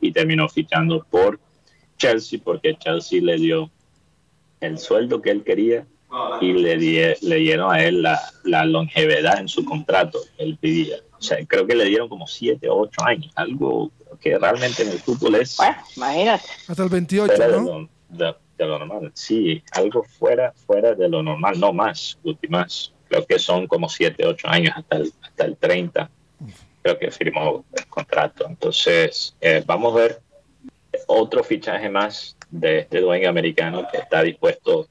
Y 0.00 0.12
terminó 0.12 0.48
fichando 0.48 1.04
por 1.10 1.40
Chelsea 1.98 2.38
porque 2.42 2.76
Chelsea 2.76 3.20
le 3.20 3.36
dio 3.36 3.68
el 4.60 4.78
sueldo 4.78 5.20
que 5.22 5.30
él 5.30 5.42
quería 5.44 5.86
y 6.40 6.52
le, 6.52 6.76
die- 6.78 7.16
le 7.22 7.36
dieron 7.36 7.72
a 7.74 7.82
él 7.82 8.02
la, 8.02 8.20
la 8.44 8.64
longevidad 8.64 9.38
en 9.38 9.48
su 9.48 9.64
contrato 9.64 10.18
que 10.36 10.44
él 10.44 10.56
pedía. 10.60 10.96
O 11.18 11.22
sea, 11.22 11.38
creo 11.46 11.66
que 11.66 11.74
le 11.74 11.84
dieron 11.86 12.08
como 12.08 12.26
siete 12.26 12.68
o 12.68 12.76
ocho 12.78 13.02
años, 13.04 13.32
algo 13.36 13.90
que 14.20 14.38
realmente 14.38 14.82
en 14.82 14.90
el 14.90 14.98
fútbol 14.98 15.34
es 15.36 15.56
Bueno, 15.56 15.76
imagínate. 15.96 16.44
Hasta 16.68 16.82
el 16.82 16.88
28, 16.88 17.34
fuera 17.34 17.46
de 17.48 17.56
¿no? 17.60 17.64
lo, 17.80 17.88
de- 18.08 18.34
de 18.58 18.66
lo 18.66 18.78
normal. 18.78 19.10
Sí, 19.14 19.62
algo 19.72 20.02
fuera, 20.04 20.52
fuera 20.66 20.94
de 20.94 21.08
lo 21.08 21.22
normal, 21.22 21.58
no 21.60 21.72
más, 21.72 22.18
Guti, 22.22 22.48
más. 22.48 22.92
Creo 23.08 23.26
que 23.26 23.38
son 23.38 23.66
como 23.66 23.88
7, 23.88 24.24
8 24.26 24.48
años 24.48 24.72
hasta 24.76 24.96
el, 24.96 25.12
hasta 25.22 25.44
el 25.44 25.56
30. 25.56 26.10
Creo 26.82 26.98
que 26.98 27.10
firmó 27.10 27.64
el 27.74 27.86
contrato. 27.86 28.46
Entonces, 28.48 29.34
eh, 29.40 29.62
vamos 29.66 29.92
a 29.94 29.98
ver 29.98 30.20
otro 31.06 31.44
fichaje 31.44 31.88
más 31.90 32.35
de 32.50 32.80
este 32.80 33.00
dueño 33.00 33.28
americano 33.28 33.86
que 33.90 33.98
está 33.98 34.22
dispuesto 34.22 34.88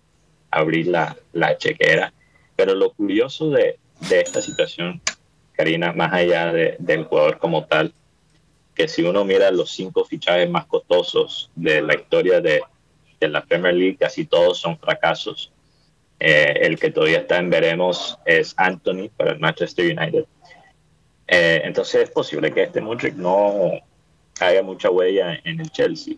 abrir 0.52 0.88
la, 0.88 1.16
la 1.34 1.58
chequera. 1.58 2.14
Pero 2.56 2.76
lo 2.76 2.92
curioso 2.92 3.50
de, 3.50 3.78
de 4.10 4.22
esta 4.22 4.42
situación, 4.42 5.02
Karina, 5.54 5.92
más 5.94 6.14
allá 6.14 6.52
del 6.54 7.06
jugador 7.06 7.38
como 7.38 7.66
tal, 7.66 7.94
que 8.74 8.88
si 8.88 9.04
uno 9.04 9.24
mira 9.24 9.52
los 9.52 9.72
cinco 9.72 10.04
fichajes 10.06 10.50
más 10.50 10.66
costosos 10.66 11.50
de 11.56 11.82
la 11.82 11.96
historia 11.96 12.42
de, 12.42 12.62
de 13.20 13.28
la 13.30 13.44
Premier 13.44 13.74
League, 13.74 13.98
casi 13.98 14.26
todos 14.26 14.58
son 14.60 14.78
fracasos. 14.78 15.52
Eh, 16.20 16.60
el 16.62 16.80
que 16.80 16.92
todavía 16.92 17.20
está 17.20 17.38
en 17.38 17.50
veremos 17.50 18.18
es 18.26 18.54
Anthony 18.58 19.10
para 19.16 19.32
el 19.32 19.40
Manchester 19.40 19.86
United. 19.98 20.26
Eh, 21.28 21.62
entonces 21.64 22.04
es 22.04 22.10
posible 22.12 22.54
que 22.54 22.64
este 22.64 22.82
Mudrick 22.82 23.16
no 23.16 23.72
haya 24.40 24.62
mucha 24.62 24.90
huella 24.90 25.40
en 25.44 25.60
el 25.60 25.70
Chelsea. 25.72 26.16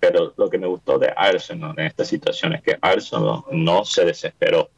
Pero 0.00 0.32
lo 0.36 0.48
que 0.48 0.58
me 0.58 0.66
gustó 0.66 0.98
de 0.98 1.12
Arsenal 1.16 1.74
en 1.76 1.86
esta 1.86 2.04
situación 2.04 2.54
es 2.54 2.62
que 2.62 2.78
Arsenal 2.80 3.42
no 3.50 3.84
se 3.84 4.04
desesperó. 4.04 4.70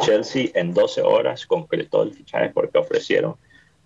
Chelsea 0.00 0.48
en 0.54 0.72
12 0.72 1.02
horas 1.02 1.46
concretó 1.46 2.02
el 2.02 2.14
fichaje 2.14 2.50
porque 2.50 2.78
ofrecieron 2.78 3.36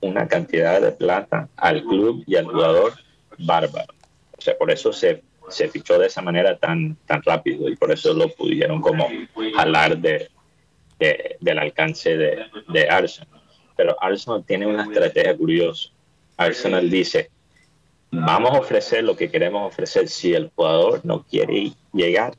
una 0.01 0.29
cantidad 0.29 0.81
de 0.81 0.93
plata 0.93 1.49
al 1.57 1.83
club 1.83 2.23
y 2.27 2.37
al 2.37 2.47
jugador 2.47 2.95
bárbaro. 3.39 3.93
O 4.37 4.41
sea, 4.41 4.57
por 4.57 4.71
eso 4.71 4.93
se, 4.93 5.23
se 5.49 5.69
fichó 5.69 5.99
de 5.99 6.07
esa 6.07 6.23
manera 6.23 6.57
tan, 6.57 6.97
tan 7.07 7.23
rápido 7.23 7.69
y 7.69 7.77
por 7.77 7.91
eso 7.91 8.15
lo 8.15 8.29
pudieron 8.29 8.81
como 8.81 9.09
jalar 9.57 9.99
de, 9.99 10.31
del 11.41 11.59
alcance 11.59 12.17
de, 12.17 12.47
de 12.69 12.89
Arsenal. 12.89 13.41
Pero 13.77 13.97
Arsenal 14.01 14.45
tiene 14.45 14.67
una 14.67 14.85
estrategia 14.85 15.37
curiosa. 15.37 15.91
Arsenal 16.37 16.89
dice, 16.89 17.31
vamos 18.11 18.55
a 18.55 18.61
ofrecer 18.61 19.05
lo 19.05 19.17
que 19.17 19.31
queremos 19.31 19.67
ofrecer 19.67 20.09
si 20.09 20.35
el 20.35 20.51
jugador 20.55 21.01
no 21.05 21.25
quiere 21.25 21.73
llegar, 21.93 22.35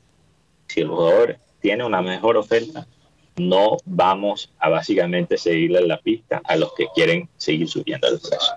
si 0.68 0.82
el 0.82 0.88
jugador 0.88 1.38
tiene 1.62 1.86
una 1.86 2.02
mejor 2.02 2.38
oferta, 2.38 2.88
no 3.36 3.78
vamos 3.86 4.52
a 4.60 4.70
básicamente 4.70 5.38
seguirle 5.38 5.86
la 5.88 6.00
pista 6.00 6.42
a 6.44 6.56
los 6.56 6.74
que 6.74 6.88
quieren 6.94 7.30
seguir 7.38 7.68
subiendo 7.68 8.08
el 8.08 8.20
precio. 8.20 8.54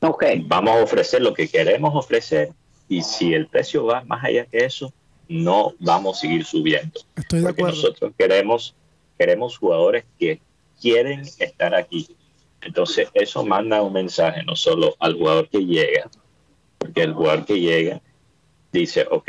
Okay. 0.00 0.42
Vamos 0.46 0.76
a 0.76 0.82
ofrecer 0.82 1.22
lo 1.22 1.32
que 1.32 1.48
queremos 1.48 1.94
ofrecer 1.94 2.50
y 2.88 3.02
si 3.02 3.34
el 3.34 3.46
precio 3.46 3.84
va 3.84 4.02
más 4.04 4.24
allá 4.24 4.46
que 4.46 4.64
eso, 4.64 4.92
no 5.28 5.74
vamos 5.78 6.18
a 6.18 6.20
seguir 6.20 6.44
subiendo. 6.44 7.00
Estoy 7.16 7.40
de 7.40 7.48
acuerdo. 7.48 7.76
Nosotros 7.76 8.12
queremos, 8.18 8.74
queremos 9.18 9.56
jugadores 9.56 10.04
que 10.18 10.40
quieren 10.80 11.20
estar 11.38 11.74
aquí. 11.74 12.08
Entonces 12.60 13.08
eso 13.14 13.44
manda 13.44 13.82
un 13.82 13.92
mensaje 13.92 14.42
no 14.44 14.56
solo 14.56 14.94
al 14.98 15.14
jugador 15.14 15.48
que 15.48 15.64
llega, 15.64 16.10
porque 16.82 17.02
el 17.02 17.12
jugador 17.14 17.44
que 17.44 17.60
llega 17.60 18.00
dice, 18.72 19.06
ok, 19.08 19.28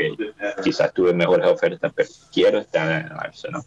quizás 0.64 0.92
tuve 0.92 1.12
mejores 1.14 1.46
ofertas, 1.46 1.92
pero 1.94 2.08
quiero 2.32 2.58
estar 2.58 2.90
en 2.90 3.06
el 3.06 3.12
Arsenal. 3.12 3.62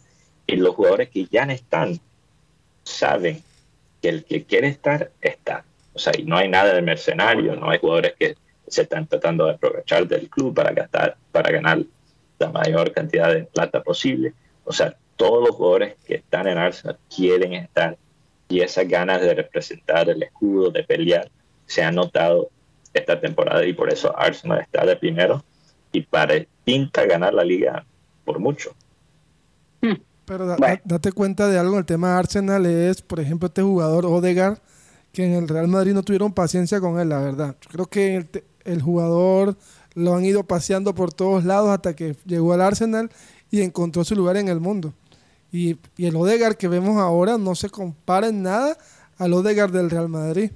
Y 0.46 0.58
los 0.58 0.76
jugadores 0.76 1.10
que 1.10 1.26
ya 1.26 1.46
no 1.46 1.54
están 1.54 1.98
saben 2.84 3.42
que 4.02 4.10
el 4.10 4.26
que 4.26 4.44
quiere 4.44 4.68
estar 4.68 5.12
está. 5.22 5.64
O 5.94 6.00
sea, 6.00 6.12
y 6.18 6.24
no 6.24 6.36
hay 6.36 6.50
nada 6.50 6.74
de 6.74 6.82
mercenario, 6.82 7.56
no 7.56 7.70
hay 7.70 7.80
jugadores 7.80 8.16
que 8.20 8.36
se 8.68 8.82
están 8.82 9.08
tratando 9.08 9.46
de 9.46 9.54
aprovechar 9.54 10.06
del 10.06 10.30
club 10.30 10.54
para 10.54 10.72
gastar, 10.72 11.16
para 11.32 11.50
ganar 11.50 11.80
la 12.40 12.50
mayor 12.50 12.92
cantidad 12.92 13.34
de 13.34 13.44
plata 13.44 13.82
posible. 13.82 14.34
O 14.66 14.74
sea, 14.74 14.98
todos 15.16 15.48
los 15.48 15.56
jugadores 15.56 15.96
que 16.06 16.16
están 16.16 16.48
en 16.48 16.58
Arsenal 16.58 16.98
quieren 17.16 17.54
estar 17.54 17.98
y 18.50 18.60
esas 18.60 18.86
ganas 18.86 19.22
de 19.22 19.34
representar 19.34 20.10
el 20.10 20.22
escudo, 20.24 20.72
de 20.72 20.84
pelear, 20.84 21.32
se 21.66 21.84
han 21.84 21.96
notado 21.96 22.50
esta 22.98 23.20
temporada 23.20 23.66
y 23.66 23.74
por 23.74 23.92
eso 23.92 24.18
Arsenal 24.18 24.62
está 24.62 24.86
de 24.86 24.96
primero 24.96 25.44
y 25.92 26.02
para 26.02 26.46
pinta 26.64 27.06
ganar 27.06 27.34
la 27.34 27.44
liga 27.44 27.86
por 28.26 28.40
mucho. 28.40 28.72
Hmm. 29.82 29.96
Pero 30.26 30.58
date 30.84 31.12
cuenta 31.14 31.48
de 31.48 31.58
algo, 31.58 31.78
el 31.78 31.86
tema 31.86 32.12
de 32.12 32.20
Arsenal 32.20 32.66
es, 32.66 33.02
por 33.02 33.22
ejemplo, 33.22 33.48
este 33.48 33.62
jugador 33.62 34.06
Odegaard, 34.06 34.58
que 35.14 35.26
en 35.26 35.34
el 35.34 35.48
Real 35.48 35.70
Madrid 35.70 35.94
no 35.94 36.04
tuvieron 36.04 36.34
paciencia 36.34 36.82
con 36.82 37.00
él, 37.00 37.10
la 37.10 37.20
verdad. 37.20 37.56
Yo 37.62 37.70
creo 37.72 37.86
que 37.86 38.44
el, 38.66 38.82
jugador 38.82 39.56
lo 39.96 40.16
han 40.16 40.26
ido 40.26 40.44
paseando 40.44 40.94
por 40.94 41.14
todos 41.14 41.46
lados 41.46 41.70
hasta 41.70 41.96
que 41.96 42.18
llegó 42.26 42.52
al 42.54 42.62
Arsenal 42.62 43.10
y 43.50 43.62
encontró 43.62 44.04
su 44.04 44.16
lugar 44.16 44.36
en 44.36 44.50
el 44.50 44.60
mundo. 44.60 44.94
Y, 45.50 45.78
y 45.96 46.08
el 46.08 46.16
Odegaard 46.18 46.58
que 46.58 46.68
vemos 46.68 46.98
ahora 46.98 47.38
no 47.38 47.56
se 47.56 47.70
compara 47.70 48.28
en 48.28 48.44
nada 48.44 48.78
al 49.18 49.34
Odegaard 49.34 49.72
del 49.72 49.90
Real 49.90 50.10
Madrid. 50.10 50.52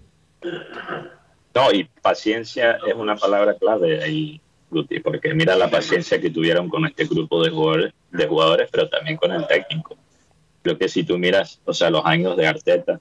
No, 1.53 1.71
y 1.71 1.83
paciencia 1.83 2.79
es 2.87 2.93
una 2.95 3.15
palabra 3.15 3.55
clave 3.55 4.03
ahí, 4.03 4.39
Guti, 4.69 4.99
porque 4.99 5.33
mira 5.33 5.55
la 5.55 5.69
paciencia 5.69 6.21
que 6.21 6.29
tuvieron 6.29 6.69
con 6.69 6.85
este 6.85 7.05
grupo 7.05 7.43
de 7.43 7.49
jugadores, 7.49 7.93
de 8.11 8.27
jugadores, 8.27 8.69
pero 8.71 8.87
también 8.87 9.17
con 9.17 9.31
el 9.33 9.45
técnico. 9.47 9.97
Creo 10.61 10.77
que 10.77 10.87
si 10.87 11.03
tú 11.03 11.17
miras, 11.17 11.59
o 11.65 11.73
sea, 11.73 11.89
los 11.89 12.05
años 12.05 12.37
de 12.37 12.47
Arteta, 12.47 12.99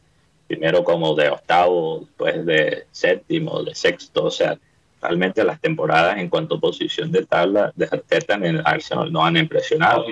primero 0.48 0.82
como 0.82 1.14
de 1.14 1.28
octavo, 1.28 2.00
después 2.00 2.44
de 2.44 2.86
séptimo, 2.90 3.62
de 3.62 3.74
sexto, 3.74 4.24
o 4.24 4.30
sea, 4.32 4.58
realmente 5.00 5.44
las 5.44 5.60
temporadas 5.60 6.18
en 6.18 6.28
cuanto 6.28 6.56
a 6.56 6.60
posición 6.60 7.12
de 7.12 7.24
tabla 7.24 7.72
de 7.76 7.88
Arteta 7.90 8.34
en 8.34 8.44
el 8.44 8.62
Arsenal 8.64 9.12
no 9.12 9.24
han 9.24 9.36
impresionado, 9.36 10.06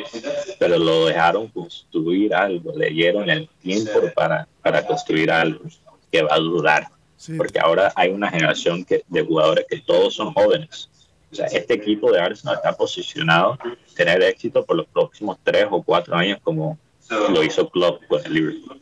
pero 0.61 0.79
lo 0.79 1.07
dejaron 1.07 1.49
construir 1.49 2.35
algo, 2.35 2.73
le 2.77 2.91
dieron 2.91 3.29
el 3.29 3.49
tiempo 3.61 4.01
para, 4.15 4.47
para 4.63 4.87
construir 4.87 5.31
algo 5.31 5.65
que 6.11 6.23
va 6.23 6.35
a 6.35 6.39
durar 6.39 6.98
porque 7.37 7.59
ahora 7.59 7.93
hay 7.97 8.11
una 8.11 8.31
generación 8.31 8.85
que, 8.85 9.03
de 9.09 9.25
jugadores 9.25 9.67
que 9.69 9.81
todos 9.81 10.15
son 10.15 10.33
jóvenes. 10.33 10.89
O 11.31 11.35
sea, 11.35 11.47
este 11.47 11.75
equipo 11.75 12.11
de 12.11 12.21
Arsenal 12.21 12.57
está 12.57 12.73
posicionado 12.73 13.53
a 13.53 13.77
tener 13.95 14.23
éxito 14.23 14.65
por 14.65 14.77
los 14.77 14.87
próximos 14.87 15.39
tres 15.43 15.67
o 15.71 15.83
cuatro 15.83 16.15
años 16.15 16.39
como 16.43 16.79
lo 17.11 17.43
hizo 17.43 17.69
Klopp 17.69 18.03
con 18.07 18.25
el 18.25 18.33
Liverpool. 18.33 18.81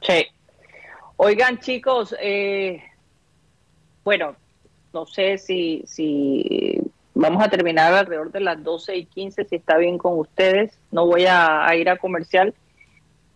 Sí. 0.00 0.26
Oigan, 1.16 1.58
chicos, 1.60 2.14
eh, 2.20 2.82
bueno, 4.04 4.36
no 4.92 5.06
sé 5.06 5.38
si, 5.38 5.82
si 5.86 6.80
vamos 7.14 7.42
a 7.42 7.48
terminar 7.48 7.92
alrededor 7.92 8.32
de 8.32 8.40
las 8.40 8.62
12 8.62 8.96
y 8.96 9.04
15, 9.06 9.44
si 9.44 9.56
está 9.56 9.78
bien 9.78 9.98
con 9.98 10.18
ustedes. 10.18 10.78
No 10.90 11.06
voy 11.06 11.26
a, 11.26 11.66
a 11.66 11.76
ir 11.76 11.88
a 11.88 11.96
comercial. 11.96 12.54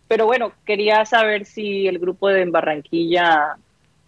Pero 0.07 0.25
bueno, 0.25 0.53
quería 0.65 1.05
saber 1.05 1.45
si 1.45 1.87
el 1.87 1.99
grupo 1.99 2.29
de 2.29 2.45
Barranquilla 2.45 3.57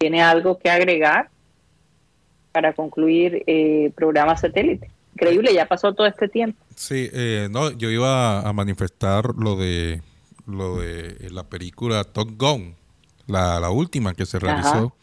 ¿Tiene 0.00 0.22
algo 0.22 0.58
que 0.58 0.70
agregar 0.70 1.28
para 2.52 2.72
concluir 2.72 3.44
eh, 3.46 3.92
programa 3.94 4.34
satélite? 4.34 4.90
Increíble, 5.12 5.52
ya 5.52 5.66
pasó 5.66 5.92
todo 5.92 6.06
este 6.06 6.26
tiempo. 6.26 6.58
Sí, 6.74 7.10
eh, 7.12 7.48
no, 7.50 7.70
yo 7.72 7.90
iba 7.90 8.40
a 8.40 8.50
manifestar 8.54 9.34
lo 9.36 9.56
de 9.56 10.00
lo 10.46 10.78
de 10.78 11.28
la 11.30 11.44
película 11.44 12.02
Top 12.04 12.30
Gun, 12.38 12.74
la, 13.26 13.68
última 13.68 14.14
que 14.14 14.24
se 14.24 14.38
realizó, 14.38 14.94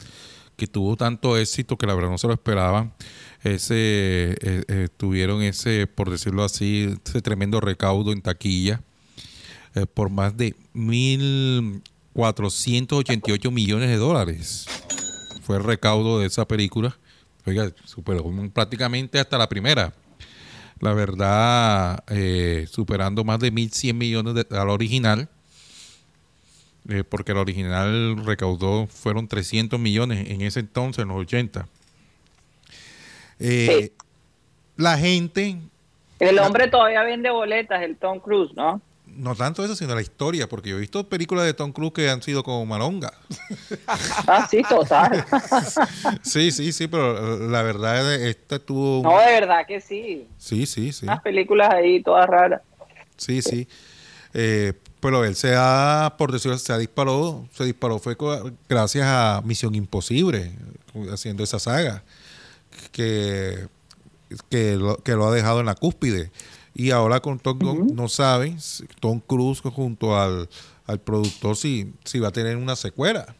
que 0.56 0.66
tuvo 0.66 0.96
tanto 0.96 1.38
éxito 1.38 1.78
que 1.78 1.86
la 1.86 1.94
verdad 1.94 2.10
no 2.10 2.18
se 2.18 2.26
lo 2.26 2.34
esperaban. 2.34 2.92
Ese 3.44 4.36
eh, 4.42 4.88
tuvieron 4.98 5.44
ese, 5.44 5.86
por 5.86 6.10
decirlo 6.10 6.44
así, 6.44 6.98
ese 7.06 7.22
tremendo 7.22 7.62
recaudo 7.62 8.12
en 8.14 8.24
taquilla 8.24 8.82
por 9.94 10.10
más 10.10 10.36
de 10.36 10.56
mil 10.74 11.84
488 12.18 13.52
millones 13.52 13.90
de 13.90 13.98
dólares. 13.98 14.66
Fue 15.44 15.58
el 15.58 15.64
recaudo 15.64 16.20
de 16.20 16.26
esa 16.26 16.48
película. 16.48 16.98
Oiga, 17.46 17.72
superó 17.86 18.26
prácticamente 18.52 19.20
hasta 19.20 19.38
la 19.38 19.48
primera. 19.48 19.94
La 20.80 20.94
verdad, 20.94 22.04
eh, 22.08 22.66
superando 22.72 23.24
más 23.24 23.40
de 23.40 23.54
1.100 23.54 23.94
millones 23.94 24.34
de, 24.34 24.48
al 24.58 24.72
original. 24.72 25.30
Eh, 26.90 27.04
porque 27.04 27.34
el 27.34 27.38
original 27.38 28.26
recaudó, 28.26 28.88
fueron 28.88 29.28
300 29.28 29.80
millones 29.80 30.28
en 30.28 30.42
ese 30.42 30.62
entonces, 30.62 31.04
en 31.04 31.10
los 31.10 31.20
80. 31.20 31.68
Eh, 33.40 33.92
la 34.76 34.98
gente... 34.98 35.60
El 36.18 36.40
hombre 36.40 36.68
todavía 36.68 37.04
vende 37.04 37.30
boletas, 37.30 37.84
el 37.84 37.96
Tom 37.96 38.20
Cruise, 38.20 38.56
¿no? 38.56 38.82
No 39.18 39.36
tanto 39.36 39.64
eso, 39.66 39.76
sino 39.76 39.96
la 39.96 40.02
historia, 40.02 40.48
porque 40.48 40.70
yo 40.70 40.78
he 40.78 40.80
visto 40.80 41.08
películas 41.08 41.46
de 41.46 41.54
Tom 41.54 41.72
Cruise 41.72 41.94
que 41.94 42.10
han 42.10 42.22
sido 42.22 42.44
como 42.44 42.66
malonga. 42.66 43.12
ah, 43.88 44.48
sí, 44.50 44.62
total. 44.68 45.26
sí, 46.22 46.52
sí, 46.52 46.72
sí, 46.72 46.88
pero 46.88 47.50
la 47.50 47.64
verdad 47.64 48.14
es 48.14 48.20
que 48.20 48.30
esta 48.30 48.60
tuvo... 48.60 49.04
No, 49.04 49.20
de 49.20 49.26
verdad 49.26 49.66
que 49.68 49.82
sí. 49.82 50.28
Sí, 50.38 50.66
sí, 50.66 50.94
sí. 50.94 51.06
Unas 51.06 51.22
películas 51.22 51.74
ahí 51.74 52.02
todas 52.02 52.28
raras. 52.28 52.62
Sí, 53.18 53.42
sí. 53.42 53.68
Eh, 54.34 54.74
pero 55.00 55.26
él 55.26 55.36
se 55.36 55.54
ha, 55.56 56.16
por 56.18 56.32
decirlo, 56.32 56.58
se 56.58 56.74
ha 56.74 56.78
disparado, 56.78 57.48
se 57.54 57.66
disparó 57.66 58.00
fue 58.00 58.16
gracias 58.70 59.06
a 59.06 59.42
Misión 59.44 59.76
Imposible, 59.76 60.52
haciendo 61.12 61.44
esa 61.44 61.60
saga, 61.60 62.04
que, 62.92 63.68
que, 64.50 64.76
lo, 64.76 64.98
que 64.98 65.14
lo 65.14 65.28
ha 65.28 65.32
dejado 65.32 65.60
en 65.60 65.66
la 65.68 65.76
cúspide. 65.76 66.32
Y 66.80 66.92
ahora 66.92 67.22
con 67.22 67.40
Tom 67.40 67.58
Cruise 67.58 67.92
no 67.92 68.08
saben, 68.08 68.56
Tom 69.00 69.20
Cruise 69.20 69.62
junto 69.62 70.16
al, 70.16 70.48
productor 71.04 71.58
si, 71.58 71.92
si 72.04 72.20
va 72.20 72.28
a 72.28 72.32
tener 72.32 72.56
una 72.56 72.76
secuela. 72.76 73.36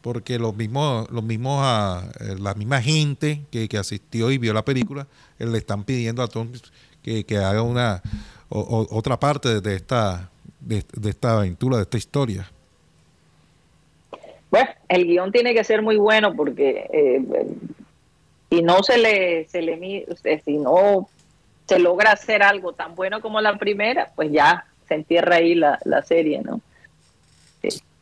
Porque 0.00 0.38
los 0.38 0.56
mismos, 0.56 1.06
los 1.10 1.22
mismos 1.22 1.60
ah, 1.62 2.10
eh, 2.20 2.36
la 2.40 2.54
misma 2.54 2.80
gente 2.80 3.42
que, 3.50 3.68
asistió 3.76 4.30
y 4.30 4.38
vio 4.38 4.54
la 4.54 4.64
película, 4.64 5.06
eh, 5.38 5.44
le 5.44 5.58
están 5.58 5.84
pidiendo 5.84 6.22
a 6.22 6.28
Tom 6.28 6.52
que, 7.02 7.36
haga 7.36 7.60
una, 7.60 8.00
otra 8.48 9.20
parte 9.20 9.60
de 9.60 9.74
esta, 9.74 10.30
de, 10.58 10.82
esta 11.04 11.36
aventura, 11.36 11.76
de 11.76 11.82
esta 11.82 11.98
historia. 11.98 12.50
Bueno, 14.50 14.70
el 14.88 15.04
guion 15.04 15.32
tiene 15.32 15.52
que 15.52 15.64
ser 15.64 15.82
muy 15.82 15.98
bueno 15.98 16.34
porque 16.34 16.88
eh, 16.90 17.22
si 18.48 18.62
no 18.62 18.82
se 18.82 18.96
le, 18.96 19.46
se 19.48 19.60
le 19.60 20.06
si 20.46 20.56
no 20.56 21.10
se 21.70 21.78
logra 21.78 22.10
hacer 22.10 22.42
algo 22.42 22.72
tan 22.72 22.96
bueno 22.96 23.20
como 23.20 23.40
la 23.40 23.56
primera, 23.56 24.10
pues 24.16 24.32
ya 24.32 24.66
se 24.88 24.94
entierra 24.94 25.36
ahí 25.36 25.54
la, 25.54 25.78
la 25.84 26.02
serie, 26.02 26.42
¿no? 26.42 26.60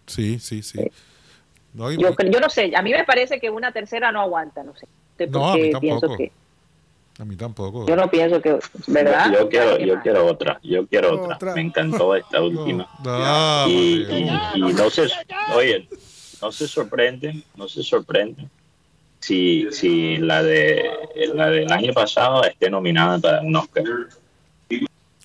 Sí, 0.06 0.38
sí, 0.38 0.62
sí. 0.62 0.90
yo, 1.74 1.90
yo, 1.92 2.40
no 2.40 2.48
sé, 2.48 2.72
a 2.74 2.80
mí 2.80 2.92
me 2.92 3.04
parece 3.04 3.38
que 3.38 3.50
una 3.50 3.70
tercera 3.70 4.10
no 4.10 4.22
aguanta, 4.22 4.62
no 4.62 4.74
sé. 4.74 4.88
No, 5.28 5.50
a 5.50 5.56
mí 5.56 5.70
tampoco. 5.70 6.16
a 7.18 7.24
mí 7.26 7.36
tampoco. 7.36 7.86
Yo 7.86 7.94
no 7.94 8.08
pienso 8.08 8.40
que, 8.40 8.58
¿verdad? 8.86 9.34
Yo 9.34 9.50
quiero, 9.50 9.76
yo 9.76 10.00
quiero 10.00 10.24
otra, 10.24 10.58
yo 10.62 10.86
quiero 10.86 11.22
otra. 11.22 11.54
Me 11.54 11.60
encantó 11.60 12.16
esta 12.16 12.40
última. 12.40 12.88
y, 13.68 14.06
y, 14.54 14.72
no 14.72 14.88
se, 14.88 15.08
oye, 15.54 15.86
no 16.40 16.50
se 16.52 16.66
sorprenden, 16.66 17.44
no 17.54 17.68
se 17.68 17.82
sorprenden 17.82 18.48
si, 19.20 19.68
si 19.72 20.16
la 20.18 20.42
de 20.42 20.90
la 21.34 21.48
del 21.48 21.70
año 21.72 21.92
pasado 21.92 22.44
esté 22.44 22.70
nominada 22.70 23.18
para 23.18 23.40
un 23.42 23.56
Oscar. 23.56 23.84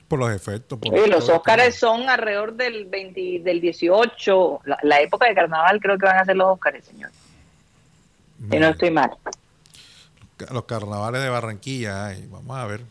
Por 0.07 0.19
los 0.19 0.31
efectos. 0.31 0.79
los 1.09 1.29
Oscars 1.29 1.75
son 1.75 2.07
alrededor 2.07 2.53
del 2.53 2.85
20, 2.85 3.39
del 3.43 3.61
18, 3.61 4.61
la, 4.83 5.01
época 5.01 5.27
de 5.27 5.33
carnaval 5.33 5.79
creo 5.79 5.97
que 5.97 6.05
van 6.05 6.17
a 6.17 6.25
ser 6.25 6.35
los 6.35 6.47
Oscars, 6.49 6.85
señor. 6.85 7.09
Si 8.51 8.59
no 8.59 8.67
estoy 8.67 8.91
mal. 8.91 9.11
Los 10.51 10.65
carnavales 10.65 11.21
de 11.21 11.29
Barranquilla, 11.29 12.15
vamos 12.29 12.57
a 12.57 12.65
ver 12.67 12.81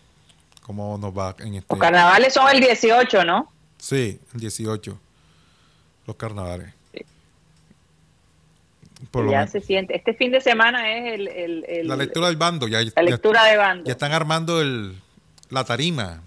cómo 0.62 0.98
nos 0.98 1.16
va 1.16 1.36
en 1.38 1.54
este. 1.54 1.66
Los 1.68 1.78
carnavales 1.78 2.32
son 2.32 2.48
el 2.48 2.60
18, 2.60 3.24
¿no? 3.24 3.52
Sí, 3.78 4.18
el 4.34 4.40
18. 4.40 4.98
Los 6.06 6.16
carnavales 6.16 6.74
ya 9.30 9.46
se 9.46 9.60
siente. 9.60 9.96
Este 9.96 10.14
fin 10.14 10.32
de 10.32 10.40
semana 10.40 10.96
es 10.96 11.20
el, 11.28 11.88
la 11.88 11.96
lectura 11.96 12.28
del 12.28 12.36
bando. 12.36 12.68
Ya, 12.68 12.80
la 12.94 13.02
lectura 13.02 13.44
de 13.44 13.56
bando. 13.56 13.84
Ya 13.84 13.92
están 13.92 14.12
armando 14.12 14.60
el, 14.60 14.94
la 15.50 15.64
tarima 15.64 16.22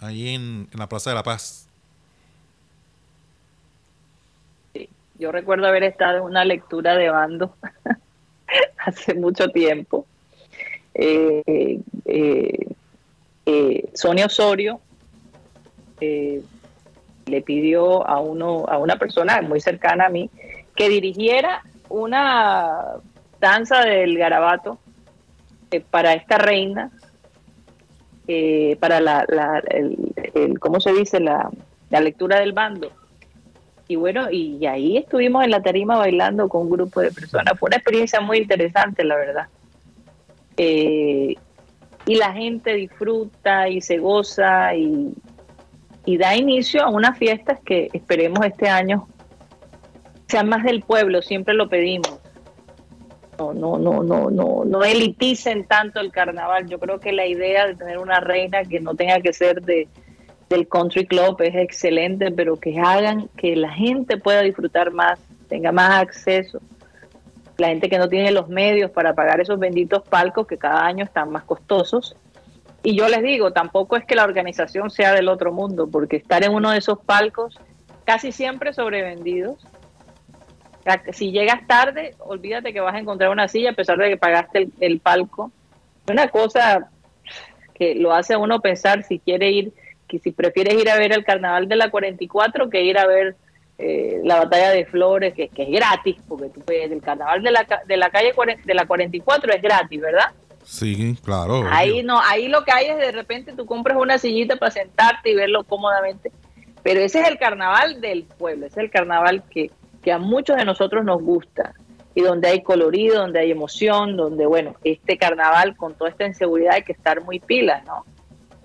ahí 0.00 0.34
en, 0.34 0.68
la 0.72 0.88
Plaza 0.88 1.10
de 1.10 1.16
la 1.16 1.22
Paz. 1.22 1.68
Sí, 4.72 4.88
yo 5.18 5.32
recuerdo 5.32 5.66
haber 5.66 5.82
estado 5.82 6.18
en 6.18 6.24
una 6.24 6.44
lectura 6.44 6.94
de 6.94 7.10
bando 7.10 7.54
hace 8.78 9.14
mucho 9.14 9.48
tiempo. 9.48 10.06
Eh, 10.94 11.80
eh, 12.04 12.66
eh, 13.46 13.90
Sonia 13.94 14.26
Osorio 14.26 14.80
le 16.00 17.42
pidió 17.42 18.06
a 18.06 18.20
uno 18.20 18.64
a 18.68 18.78
una 18.78 18.96
persona 18.96 19.42
muy 19.42 19.60
cercana 19.60 20.06
a 20.06 20.08
mí 20.08 20.30
que 20.74 20.88
dirigiera 20.88 21.62
una 21.88 22.96
danza 23.40 23.80
del 23.80 24.16
garabato 24.18 24.78
eh, 25.70 25.80
para 25.80 26.14
esta 26.14 26.38
reina, 26.38 26.90
eh, 28.26 28.76
para 28.80 29.00
la, 29.00 29.24
el, 29.70 30.58
¿cómo 30.60 30.80
se 30.80 30.92
dice? 30.92 31.20
La, 31.20 31.50
lectura 31.90 32.40
del 32.40 32.52
bando. 32.52 32.90
Y 33.86 33.96
bueno, 33.96 34.30
y, 34.30 34.66
ahí 34.66 34.98
estuvimos 34.98 35.44
en 35.44 35.50
la 35.50 35.62
tarima 35.62 35.96
bailando 35.96 36.48
con 36.48 36.62
un 36.62 36.70
grupo 36.70 37.00
de 37.00 37.10
personas. 37.10 37.58
Fue 37.58 37.68
una 37.68 37.76
experiencia 37.76 38.20
muy 38.20 38.38
interesante, 38.38 39.02
la 39.02 39.16
verdad. 39.16 39.46
Eh, 40.58 41.36
y 42.04 42.14
la 42.16 42.32
gente 42.32 42.74
disfruta 42.74 43.68
y 43.68 43.80
se 43.80 43.98
goza 43.98 44.74
y 44.74 45.14
da 46.16 46.34
inicio 46.36 46.82
a 46.82 46.88
unas 46.88 47.18
fiestas 47.18 47.60
que 47.64 47.88
esperemos 47.92 48.44
este 48.44 48.68
año 48.68 49.06
sean 50.28 50.48
más 50.48 50.62
del 50.62 50.82
pueblo, 50.82 51.22
siempre 51.22 51.54
lo 51.54 51.68
pedimos. 51.68 52.20
No, 53.38 53.54
no, 53.54 53.78
no, 53.78 54.02
no, 54.02 54.30
no, 54.30 54.64
no 54.64 54.84
eliticen 54.84 55.64
tanto 55.66 56.00
el 56.00 56.10
carnaval. 56.10 56.68
Yo 56.68 56.78
creo 56.78 56.98
que 57.00 57.12
la 57.12 57.26
idea 57.26 57.66
de 57.66 57.76
tener 57.76 57.98
una 57.98 58.20
reina 58.20 58.64
que 58.64 58.80
no 58.80 58.94
tenga 58.94 59.20
que 59.20 59.32
ser 59.32 59.62
de, 59.62 59.88
del 60.50 60.68
country 60.68 61.06
club 61.06 61.40
es 61.40 61.54
excelente, 61.54 62.30
pero 62.30 62.56
que 62.56 62.78
hagan 62.78 63.28
que 63.36 63.56
la 63.56 63.72
gente 63.72 64.18
pueda 64.18 64.42
disfrutar 64.42 64.90
más, 64.92 65.20
tenga 65.48 65.72
más 65.72 66.02
acceso. 66.02 66.60
La 67.56 67.68
gente 67.68 67.88
que 67.88 67.98
no 67.98 68.08
tiene 68.08 68.30
los 68.32 68.48
medios 68.48 68.90
para 68.90 69.14
pagar 69.14 69.40
esos 69.40 69.58
benditos 69.58 70.02
palcos 70.02 70.46
que 70.46 70.58
cada 70.58 70.84
año 70.84 71.04
están 71.04 71.30
más 71.30 71.44
costosos. 71.44 72.16
Y 72.82 72.96
yo 72.96 73.08
les 73.08 73.22
digo, 73.22 73.52
tampoco 73.52 73.96
es 73.96 74.04
que 74.04 74.14
la 74.14 74.24
organización 74.24 74.90
sea 74.90 75.12
del 75.12 75.28
otro 75.28 75.52
mundo, 75.52 75.88
porque 75.90 76.16
estar 76.16 76.44
en 76.44 76.52
uno 76.52 76.70
de 76.70 76.78
esos 76.78 76.98
palcos 76.98 77.58
casi 78.04 78.32
siempre 78.32 78.72
sobrevendidos 78.72 79.64
si 81.12 81.32
llegas 81.32 81.66
tarde, 81.66 82.14
olvídate 82.18 82.72
que 82.72 82.80
vas 82.80 82.94
a 82.94 82.98
encontrar 82.98 83.30
una 83.30 83.48
silla 83.48 83.70
a 83.70 83.74
pesar 83.74 83.98
de 83.98 84.08
que 84.08 84.16
pagaste 84.16 84.68
el, 84.80 85.00
palco. 85.00 85.50
Una 86.08 86.28
cosa 86.28 86.90
que 87.74 87.94
lo 87.94 88.12
hace 88.12 88.34
a 88.34 88.38
uno 88.38 88.60
pensar 88.60 89.02
si 89.02 89.18
quiere 89.18 89.50
ir, 89.50 89.72
que 90.06 90.18
si 90.18 90.32
prefieres 90.32 90.74
ir 90.74 90.88
a 90.88 90.96
ver 90.96 91.12
el 91.12 91.24
carnaval 91.24 91.68
de 91.68 91.76
la 91.76 91.90
44 91.90 92.70
que 92.70 92.82
ir 92.82 92.98
a 92.98 93.06
ver 93.06 93.36
eh, 93.78 94.20
la 94.24 94.38
batalla 94.38 94.70
de 94.70 94.86
flores, 94.86 95.34
que, 95.34 95.50
es 95.54 95.70
gratis, 95.70 96.16
porque 96.26 96.48
tú 96.48 96.60
puedes, 96.60 96.90
el 96.90 97.02
carnaval 97.02 97.42
de 97.42 97.50
la, 97.50 97.66
de 97.86 97.96
la 97.96 98.10
calle 98.10 98.32
de 98.64 98.74
la 98.74 98.86
44 98.86 99.52
es 99.52 99.62
gratis, 99.62 100.00
¿verdad? 100.00 100.32
Sí, 100.64 101.16
claro. 101.24 101.64
Ahí 101.70 102.02
no, 102.02 102.20
ahí 102.20 102.48
lo 102.48 102.64
que 102.64 102.72
hay 102.72 102.86
es 102.86 102.98
de 102.98 103.12
repente 103.12 103.52
tú 103.54 103.64
compras 103.64 103.96
una 103.96 104.18
sillita 104.18 104.56
para 104.56 104.70
sentarte 104.70 105.30
y 105.30 105.34
verlo 105.34 105.64
cómodamente. 105.64 106.30
Pero 106.82 107.00
ese 107.00 107.20
es 107.20 107.28
el 107.28 107.38
carnaval 107.38 108.00
del 108.00 108.24
pueblo, 108.24 108.66
ese 108.66 108.80
es 108.80 108.84
el 108.84 108.90
carnaval 108.90 109.42
que, 109.48 109.70
que 110.02 110.12
a 110.12 110.18
muchos 110.18 110.56
de 110.56 110.64
nosotros 110.64 111.04
nos 111.04 111.22
gusta 111.22 111.74
y 112.14 112.22
donde 112.22 112.48
hay 112.48 112.62
colorido, 112.62 113.20
donde 113.20 113.40
hay 113.40 113.50
emoción, 113.50 114.16
donde, 114.16 114.46
bueno, 114.46 114.74
este 114.84 115.18
carnaval 115.18 115.76
con 115.76 115.94
toda 115.94 116.10
esta 116.10 116.26
inseguridad 116.26 116.74
hay 116.74 116.82
que 116.82 116.92
estar 116.92 117.22
muy 117.22 117.38
pilas, 117.38 117.84
¿no? 117.84 118.04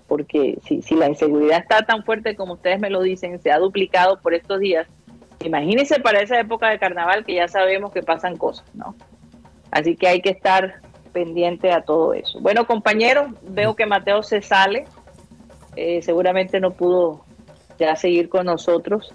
Porque 0.08 0.58
si, 0.66 0.82
si 0.82 0.94
la 0.96 1.08
inseguridad 1.08 1.58
está 1.58 1.82
tan 1.82 2.04
fuerte 2.04 2.36
como 2.36 2.54
ustedes 2.54 2.80
me 2.80 2.90
lo 2.90 3.00
dicen, 3.02 3.40
se 3.40 3.52
ha 3.52 3.58
duplicado 3.58 4.20
por 4.20 4.34
estos 4.34 4.60
días, 4.60 4.88
imagínense 5.44 6.00
para 6.00 6.20
esa 6.20 6.38
época 6.38 6.68
de 6.68 6.78
carnaval 6.78 7.24
que 7.24 7.34
ya 7.34 7.48
sabemos 7.48 7.92
que 7.92 8.02
pasan 8.02 8.36
cosas, 8.36 8.66
¿no? 8.74 8.94
Así 9.70 9.96
que 9.96 10.08
hay 10.08 10.20
que 10.20 10.30
estar 10.30 10.80
pendiente 11.12 11.72
a 11.72 11.82
todo 11.82 12.12
eso. 12.12 12.40
Bueno, 12.40 12.66
compañeros, 12.66 13.28
veo 13.42 13.74
que 13.74 13.86
Mateo 13.86 14.22
se 14.22 14.42
sale, 14.42 14.84
eh, 15.76 16.02
seguramente 16.02 16.60
no 16.60 16.72
pudo 16.72 17.24
ya 17.78 17.96
seguir 17.96 18.28
con 18.28 18.46
nosotros, 18.46 19.14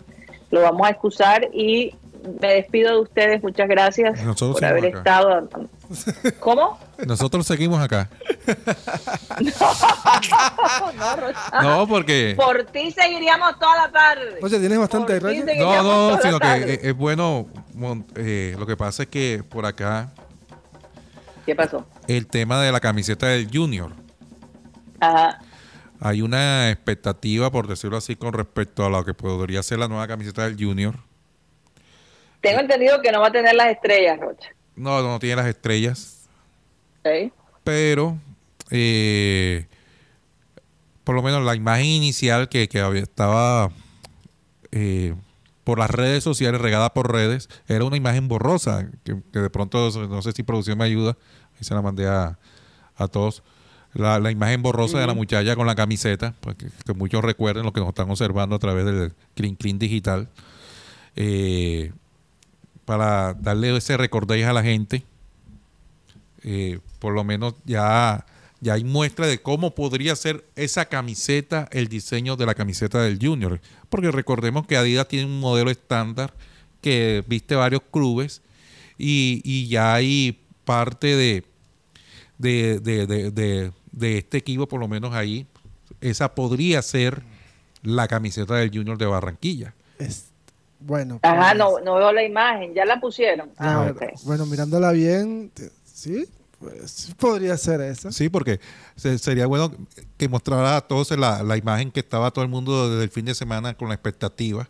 lo 0.49 0.61
vamos 0.61 0.87
a 0.87 0.91
excusar 0.91 1.49
y 1.53 1.93
me 2.41 2.53
despido 2.53 2.93
de 2.93 2.99
ustedes. 3.01 3.41
Muchas 3.41 3.67
gracias 3.67 4.19
por 4.37 4.65
haber 4.65 4.85
estado. 4.85 5.49
¿Cómo? 6.39 6.79
Nosotros 7.05 7.45
seguimos 7.45 7.81
acá. 7.81 8.09
no, 11.53 11.61
no, 11.61 11.87
porque. 11.87 12.33
Por 12.37 12.65
ti 12.65 12.91
seguiríamos 12.91 13.57
toda 13.59 13.87
la 13.87 13.91
tarde. 13.91 14.39
Oye, 14.41 14.59
tienes 14.59 14.79
bastante 14.79 15.19
No, 15.57 15.83
no, 15.83 16.21
sino 16.21 16.39
que 16.39 16.79
es, 16.83 16.95
bueno. 16.95 17.47
Eh, 18.15 18.55
lo 18.59 18.65
que 18.65 18.75
pasa 18.77 19.03
es 19.03 19.09
que 19.09 19.43
por 19.47 19.65
acá. 19.65 20.11
¿Qué 21.45 21.55
pasó? 21.55 21.85
El 22.07 22.27
tema 22.27 22.61
de 22.61 22.71
la 22.71 22.79
camiseta 22.79 23.27
del 23.27 23.49
Junior. 23.51 23.91
Ajá. 24.99 25.39
Hay 26.01 26.21
una 26.21 26.69
expectativa, 26.69 27.51
por 27.51 27.67
decirlo 27.67 27.97
así, 27.97 28.15
con 28.15 28.33
respecto 28.33 28.85
a 28.85 28.89
lo 28.89 29.03
que 29.03 29.13
podría 29.13 29.63
ser 29.63 29.79
la 29.79 29.87
nueva 29.87 30.07
camiseta 30.07 30.45
del 30.45 30.55
Junior 30.57 31.08
tengo 32.41 32.59
entendido 32.59 33.01
que 33.01 33.11
no 33.11 33.21
va 33.21 33.27
a 33.27 33.31
tener 33.31 33.55
las 33.55 33.67
estrellas, 33.67 34.19
Rocha. 34.19 34.49
No, 34.75 35.01
no 35.01 35.19
tiene 35.19 35.37
las 35.37 35.47
estrellas. 35.47 36.29
Pero, 37.63 38.17
eh, 38.71 39.65
por 41.03 41.15
lo 41.15 41.21
menos 41.21 41.43
la 41.43 41.55
imagen 41.55 41.85
inicial 41.85 42.49
que, 42.49 42.69
estaba 42.95 43.71
eh, 44.71 45.15
por 45.63 45.79
las 45.79 45.89
redes 45.89 46.23
sociales, 46.23 46.61
regada 46.61 46.93
por 46.93 47.11
redes, 47.11 47.49
era 47.67 47.83
una 47.83 47.97
imagen 47.97 48.27
borrosa, 48.27 48.89
que, 49.03 49.15
de 49.31 49.49
pronto, 49.49 49.89
no 50.07 50.21
sé 50.21 50.31
si 50.31 50.43
producción 50.43 50.77
me 50.77 50.85
ayuda, 50.85 51.17
ahí 51.55 51.63
se 51.63 51.73
la 51.73 51.81
mandé 51.81 52.07
a, 52.07 52.37
todos. 53.11 53.43
La, 53.93 54.31
imagen 54.31 54.61
borrosa 54.61 54.99
de 54.99 55.07
la 55.07 55.13
muchacha 55.13 55.55
con 55.55 55.65
la 55.65 55.75
camiseta, 55.75 56.35
para 56.41 56.55
que, 56.55 56.69
muchos 56.93 57.23
recuerden 57.23 57.65
lo 57.65 57.73
que 57.73 57.79
nos 57.79 57.89
están 57.89 58.09
observando 58.09 58.55
a 58.55 58.59
través 58.59 58.85
del 58.85 59.13
Clean 59.35 59.55
Clean 59.55 59.79
Digital. 59.79 60.29
Eh, 61.15 61.91
para 62.89 63.35
darle 63.35 63.77
ese 63.77 63.97
recordéis 63.97 64.47
a 64.47 64.53
la 64.53 64.63
gente. 64.63 65.03
Eh, 66.41 66.79
por 66.97 67.13
lo 67.13 67.23
menos 67.23 67.53
ya, 67.63 68.25
ya 68.61 68.73
hay 68.73 68.83
muestra 68.83 69.27
de 69.27 69.39
cómo 69.39 69.75
podría 69.75 70.15
ser 70.15 70.43
esa 70.55 70.85
camiseta, 70.85 71.69
el 71.71 71.87
diseño 71.87 72.35
de 72.35 72.47
la 72.47 72.55
camiseta 72.55 72.99
del 73.03 73.19
Junior. 73.21 73.61
Porque 73.89 74.09
recordemos 74.09 74.65
que 74.65 74.75
Adidas 74.75 75.07
tiene 75.07 75.27
un 75.27 75.39
modelo 75.39 75.69
estándar 75.69 76.33
que 76.81 77.23
viste 77.27 77.53
varios 77.53 77.83
clubes 77.91 78.41
y, 78.97 79.67
ya 79.67 79.93
hay 79.93 80.39
parte 80.65 81.15
de, 81.15 81.43
de, 82.39 82.79
de, 82.79 83.71
de, 83.91 84.17
este 84.17 84.37
equipo, 84.39 84.67
por 84.67 84.79
lo 84.79 84.87
menos 84.87 85.13
ahí, 85.13 85.45
esa 86.01 86.33
podría 86.33 86.81
ser 86.81 87.21
la 87.83 88.07
camiseta 88.07 88.55
del 88.55 88.71
Junior 88.71 88.97
de 88.97 89.05
Barranquilla. 89.05 89.75
Bueno. 90.79 91.19
Ajá, 91.21 91.53
no, 91.53 91.79
no 91.79 91.95
veo 91.95 92.11
la 92.11 92.23
imagen, 92.23 92.73
ya 92.73 92.85
la 92.85 92.99
pusieron. 92.99 93.51
Ah, 93.57 93.93
bueno, 94.23 94.45
mirándola 94.45 94.91
bien, 94.91 95.51
sí, 95.85 96.27
pues 96.59 97.13
podría 97.17 97.57
ser 97.57 97.81
esa. 97.81 98.11
Sí, 98.11 98.29
porque 98.29 98.59
sería 98.95 99.47
bueno 99.47 99.71
que 100.17 100.27
mostrara 100.27 100.77
a 100.77 100.81
todos 100.81 101.11
la, 101.17 101.43
la, 101.43 101.57
imagen 101.57 101.91
que 101.91 102.01
estaba 102.01 102.31
todo 102.31 102.43
el 102.43 102.49
mundo 102.49 102.89
desde 102.89 103.03
el 103.03 103.09
fin 103.09 103.25
de 103.25 103.35
semana 103.35 103.73
con 103.75 103.87
la 103.87 103.95
expectativa. 103.95 104.69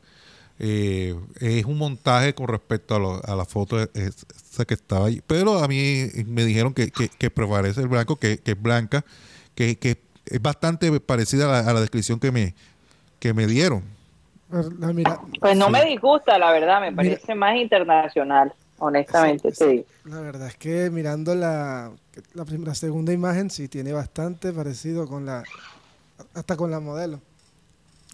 Eh, 0.62 1.15
es 1.39 1.63
un 1.63 1.78
montaje 1.78 2.36
con 2.36 2.50
respecto 2.50 2.95
a, 2.95 3.32
a 3.32 3.36
la 3.36 3.45
foto 3.45 3.82
esa 3.82 4.65
que 4.65 4.74
estaba 4.74 5.08
ahí. 5.08 5.22
Pero 5.26 5.63
a 5.63 5.67
mí 5.67 6.10
me 6.28 6.43
dijeron 6.45 6.74
que, 6.74 6.91
que, 6.91 7.32
prevalece 7.32 7.82
el 7.82 7.88
blanco, 7.88 8.17
que, 8.17 8.41
es 8.43 8.62
blanca, 8.62 9.06
que, 9.56 9.78
que, 9.78 9.98
es 10.26 10.41
bastante 10.41 11.00
parecida 11.00 11.60
a 11.60 11.74
la, 11.74 11.80
descripción 11.80 12.19
que 12.19 12.32
me, 12.32 12.56
que 13.19 13.34
me 13.34 13.48
dieron. 13.48 13.84
Pues 14.49 15.57
no 15.57 15.69
me 15.69 15.85
disgusta, 15.85 16.38
la 16.38 16.51
verdad, 16.51 16.81
me 16.81 16.91
parece 16.91 17.35
más 17.35 17.55
internacional 17.55 18.53
honestamente 18.79 19.53
sí, 19.53 19.85
La 20.05 20.21
verdad 20.21 20.47
es 20.47 20.57
que 20.57 20.89
mirando 20.89 21.35
la, 21.35 21.91
la, 22.33 22.45
primera, 22.45 22.73
segunda 22.73 23.13
imagen 23.13 23.49
sí 23.49 23.67
tiene 23.67 23.93
bastante 23.93 24.51
parecido 24.51 25.07
con 25.07 25.25
la, 25.25 25.43
hasta 26.33 26.57
con 26.57 26.71
la 26.71 26.79
modelo. 26.79 27.21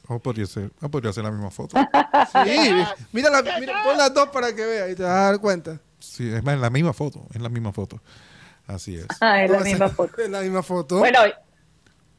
Oh, 0.08 0.20
podría 0.20 0.46
ser, 0.46 0.70
oh, 0.82 0.90
podría 0.90 1.14
ser 1.14 1.24
la 1.24 1.32
misma 1.32 1.50
foto. 1.50 1.78
sí, 2.46 2.86
mira, 3.12 3.30
la, 3.30 3.60
mira, 3.60 3.84
pon 3.84 3.98
las 3.98 4.14
dos 4.14 4.30
para 4.30 4.54
que 4.54 4.66
veas 4.66 4.92
y 4.92 4.96
te 4.96 5.04
vas 5.04 5.12
a 5.12 5.32
dar 5.32 5.40
cuenta. 5.40 5.80
Sí, 6.00 6.32
es 6.32 6.44
más, 6.44 6.60
la 6.60 6.70
misma 6.70 6.94
foto, 6.94 7.26
es 7.34 7.42
la 7.42 7.50
misma 7.50 7.72
foto. 7.72 8.00
Así 8.68 8.96
es. 8.96 9.08
Ah, 9.22 9.44
es 9.44 9.50
la 9.50 9.60
misma 9.60 9.90
foto. 9.90 10.22
Es 10.22 10.30
la 10.30 10.42
misma 10.42 10.64
foto. 10.64 11.00
Bueno, 11.00 11.20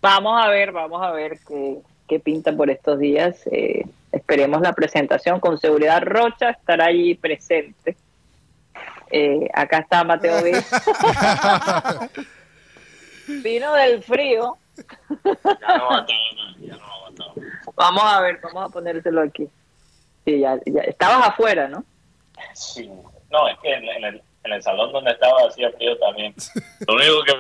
vamos 0.01 0.45
a 0.45 0.49
ver, 0.49 0.73
vamos 0.73 1.01
a 1.03 1.13
ver 1.13 1.39
qué, 1.47 1.81
qué 2.07 2.21
pinta 2.21 2.53
por 2.53 2.71
estos 2.71 2.99
días. 2.99 3.47
Eh, 3.51 3.85
esperemos 4.13 4.61
la 4.61 4.73
presentación. 4.73 5.41
Con 5.41 5.59
seguridad 5.59 6.03
Rocha 6.03 6.51
estará 6.51 6.87
allí 6.87 7.15
presente. 7.15 7.97
Eh, 9.11 9.49
acá 9.53 9.79
está 9.79 10.05
Mateo. 10.05 10.43
Vino 13.29 13.75
del 13.75 14.03
frío. 14.03 14.57
Ya 15.25 15.79
no 15.79 16.07
ya 16.07 16.77
no 16.77 17.35
Vamos 17.75 18.05
a 18.05 18.21
ver, 18.21 18.41
vamos 18.43 18.65
a 18.65 18.73
ponérselo 18.73 19.23
aquí. 19.23 19.49
Sí, 20.25 20.41
ya, 20.41 20.59
ya. 20.67 20.83
Estabas 20.83 21.29
afuera, 21.29 21.69
¿no? 21.69 21.85
Sí. 22.55 22.91
No, 23.31 23.49
es 23.49 23.59
que 23.61 23.73
en, 23.73 24.05
el, 24.05 24.23
en 24.45 24.53
el 24.53 24.63
salón 24.63 24.93
donde 24.93 25.11
estaba 25.11 25.47
hacía 25.49 25.71
frío 25.73 25.99
también. 25.99 26.35
Lo 26.87 26.95
único 26.95 27.23
que 27.25 27.33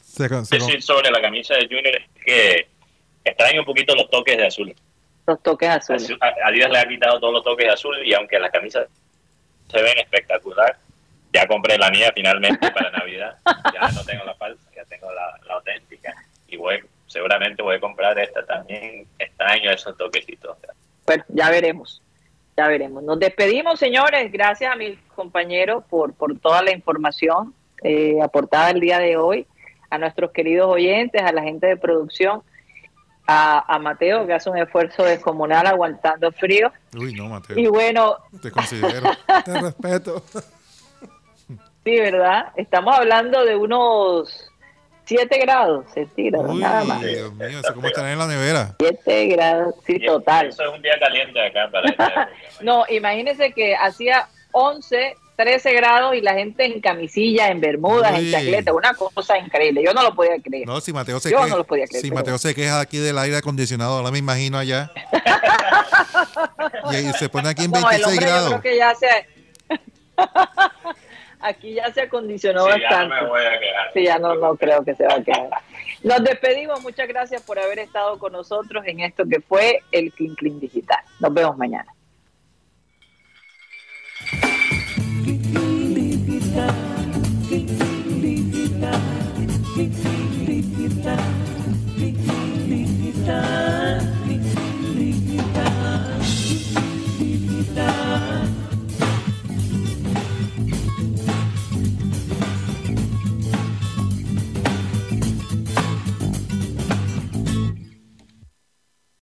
se, 0.00 0.28
decir 0.28 0.82
sobre 0.82 1.10
la 1.10 1.20
camisa 1.20 1.54
de 1.54 1.66
Junior 1.66 1.94
es 1.94 2.24
que 2.24 2.68
extraña 3.30 3.60
un 3.60 3.66
poquito 3.66 3.94
los 3.94 4.08
toques 4.10 4.36
de 4.36 4.46
azul. 4.46 4.74
Los 5.26 5.42
toques 5.42 5.68
azules. 5.68 6.10
Adidas 6.44 6.70
le 6.70 6.78
ha 6.78 6.86
quitado 6.86 7.18
todos 7.18 7.32
los 7.32 7.44
toques 7.44 7.66
de 7.66 7.72
azul 7.72 7.96
y 8.04 8.14
aunque 8.14 8.38
la 8.38 8.50
camisa 8.50 8.86
se 9.68 9.82
ven 9.82 9.98
espectacular. 9.98 10.76
Ya 11.32 11.46
compré 11.46 11.76
la 11.76 11.90
mía 11.90 12.12
finalmente 12.14 12.70
para 12.70 12.90
Navidad. 12.90 13.36
Ya 13.74 13.90
no 13.90 14.04
tengo 14.04 14.24
la 14.24 14.34
falsa, 14.34 14.62
ya 14.74 14.84
tengo 14.84 15.08
la, 15.12 15.54
auténtica. 15.54 16.14
Y 16.48 16.56
voy, 16.56 16.80
seguramente 17.06 17.62
voy 17.62 17.76
a 17.76 17.80
comprar 17.80 18.18
esta 18.18 18.44
también. 18.46 19.06
Extraño 19.18 19.70
esos 19.70 19.96
toquecitos. 19.98 20.56
Bueno, 21.04 21.24
ya 21.28 21.50
veremos. 21.50 22.00
Ya 22.56 22.68
veremos. 22.68 23.02
Nos 23.02 23.18
despedimos, 23.18 23.78
señores. 23.78 24.32
Gracias 24.32 24.72
a 24.72 24.76
mis 24.76 24.98
compañeros 25.14 25.84
por, 25.90 26.14
por 26.14 26.38
toda 26.38 26.62
la 26.62 26.70
información 26.70 27.52
eh, 27.82 28.18
aportada 28.22 28.70
el 28.70 28.80
día 28.80 28.98
de 28.98 29.16
hoy. 29.16 29.46
A 29.90 29.98
nuestros 29.98 30.32
queridos 30.32 30.68
oyentes, 30.68 31.22
a 31.22 31.32
la 31.32 31.42
gente 31.42 31.66
de 31.66 31.76
producción 31.76 32.42
a, 33.26 33.78
Mateo, 33.80 34.26
que 34.26 34.34
hace 34.34 34.50
un 34.50 34.58
esfuerzo 34.58 35.02
descomunal 35.04 35.66
aguantando 35.66 36.30
frío. 36.32 36.72
Uy, 36.96 37.12
no, 37.14 37.28
Mateo. 37.28 37.58
Y 37.58 37.66
bueno. 37.66 38.16
Te 38.40 38.50
considero. 38.50 39.10
te 39.44 39.60
respeto. 39.60 40.22
sí, 41.84 41.98
¿verdad? 41.98 42.52
Estamos 42.56 42.96
hablando 42.96 43.44
de 43.44 43.56
unos 43.56 44.50
7 45.06 45.38
grados 45.38 45.86
centígrados, 45.92 46.50
Uy, 46.50 46.60
nada 46.60 46.84
más. 46.84 47.00
Dios 47.00 47.32
mío, 47.34 47.60
eso 47.60 47.74
como 47.74 47.86
estar 47.86 48.06
en 48.06 48.18
la 48.18 48.26
nevera. 48.26 48.74
7 48.78 49.26
grados, 49.26 49.74
sí, 49.86 50.04
total. 50.04 50.48
Eso 50.48 50.64
es 50.64 50.74
un 50.74 50.82
día 50.82 50.98
caliente 50.98 51.40
acá 51.40 51.70
para 51.70 52.30
No, 52.60 52.84
imagínese 52.88 53.52
que 53.52 53.76
hacía 53.76 54.28
11 54.52 55.16
13 55.36 55.74
grados 55.74 56.14
y 56.14 56.22
la 56.22 56.34
gente 56.34 56.64
en 56.64 56.80
camisilla, 56.80 57.48
en 57.48 57.60
bermudas, 57.60 58.18
en 58.18 58.30
chacleta, 58.30 58.72
una 58.72 58.94
cosa 58.94 59.38
increíble. 59.38 59.82
Yo 59.84 59.92
no 59.92 60.02
lo 60.02 60.14
podía 60.14 60.40
creer. 60.42 60.66
No, 60.66 60.80
si 60.80 60.92
Mateo 60.92 61.20
se 61.20 61.30
Yo 61.30 61.36
queja, 61.36 61.48
no 61.48 61.58
lo 61.58 61.64
podía 61.64 61.86
creer. 61.86 62.02
Si 62.02 62.10
Mateo 62.10 62.38
se 62.38 62.54
queja 62.54 62.80
aquí 62.80 62.96
del 62.98 63.18
aire 63.18 63.36
acondicionado, 63.36 63.98
ahora 63.98 64.10
me 64.10 64.18
imagino 64.18 64.56
allá. 64.56 64.90
y, 66.90 67.12
se 67.18 67.28
pone 67.28 67.50
aquí 67.50 67.64
en 67.64 67.72
26 67.72 68.18
grados. 68.18 68.50
Yo 68.50 68.60
creo 68.60 68.72
que 68.72 68.78
ya 68.78 68.94
se 68.94 69.06
aquí 71.40 71.74
ya 71.74 71.92
se 71.92 72.02
acondicionó 72.02 72.64
sí, 72.64 72.70
bastante. 72.70 73.14
Ya 73.14 73.20
no 73.20 73.22
me 73.22 73.28
voy 73.28 73.44
a 73.44 73.58
quejar. 73.58 73.92
Sí, 73.92 74.04
ya 74.04 74.18
no, 74.18 74.34
no 74.34 74.56
creo 74.56 74.84
que 74.84 74.94
se 74.94 75.06
va 75.06 75.14
a 75.14 75.22
quedar. 75.22 75.50
Nos 76.02 76.24
despedimos, 76.24 76.82
muchas 76.82 77.08
gracias 77.08 77.42
por 77.42 77.58
haber 77.58 77.78
estado 77.80 78.18
con 78.18 78.32
nosotros 78.32 78.84
en 78.86 79.00
esto 79.00 79.24
que 79.28 79.40
fue 79.40 79.80
el 79.92 80.12
Clean 80.12 80.34
Clean 80.34 80.58
Digital. 80.60 81.00
Nos 81.20 81.34
vemos 81.34 81.56
mañana. 81.58 81.92
time. 93.26 93.85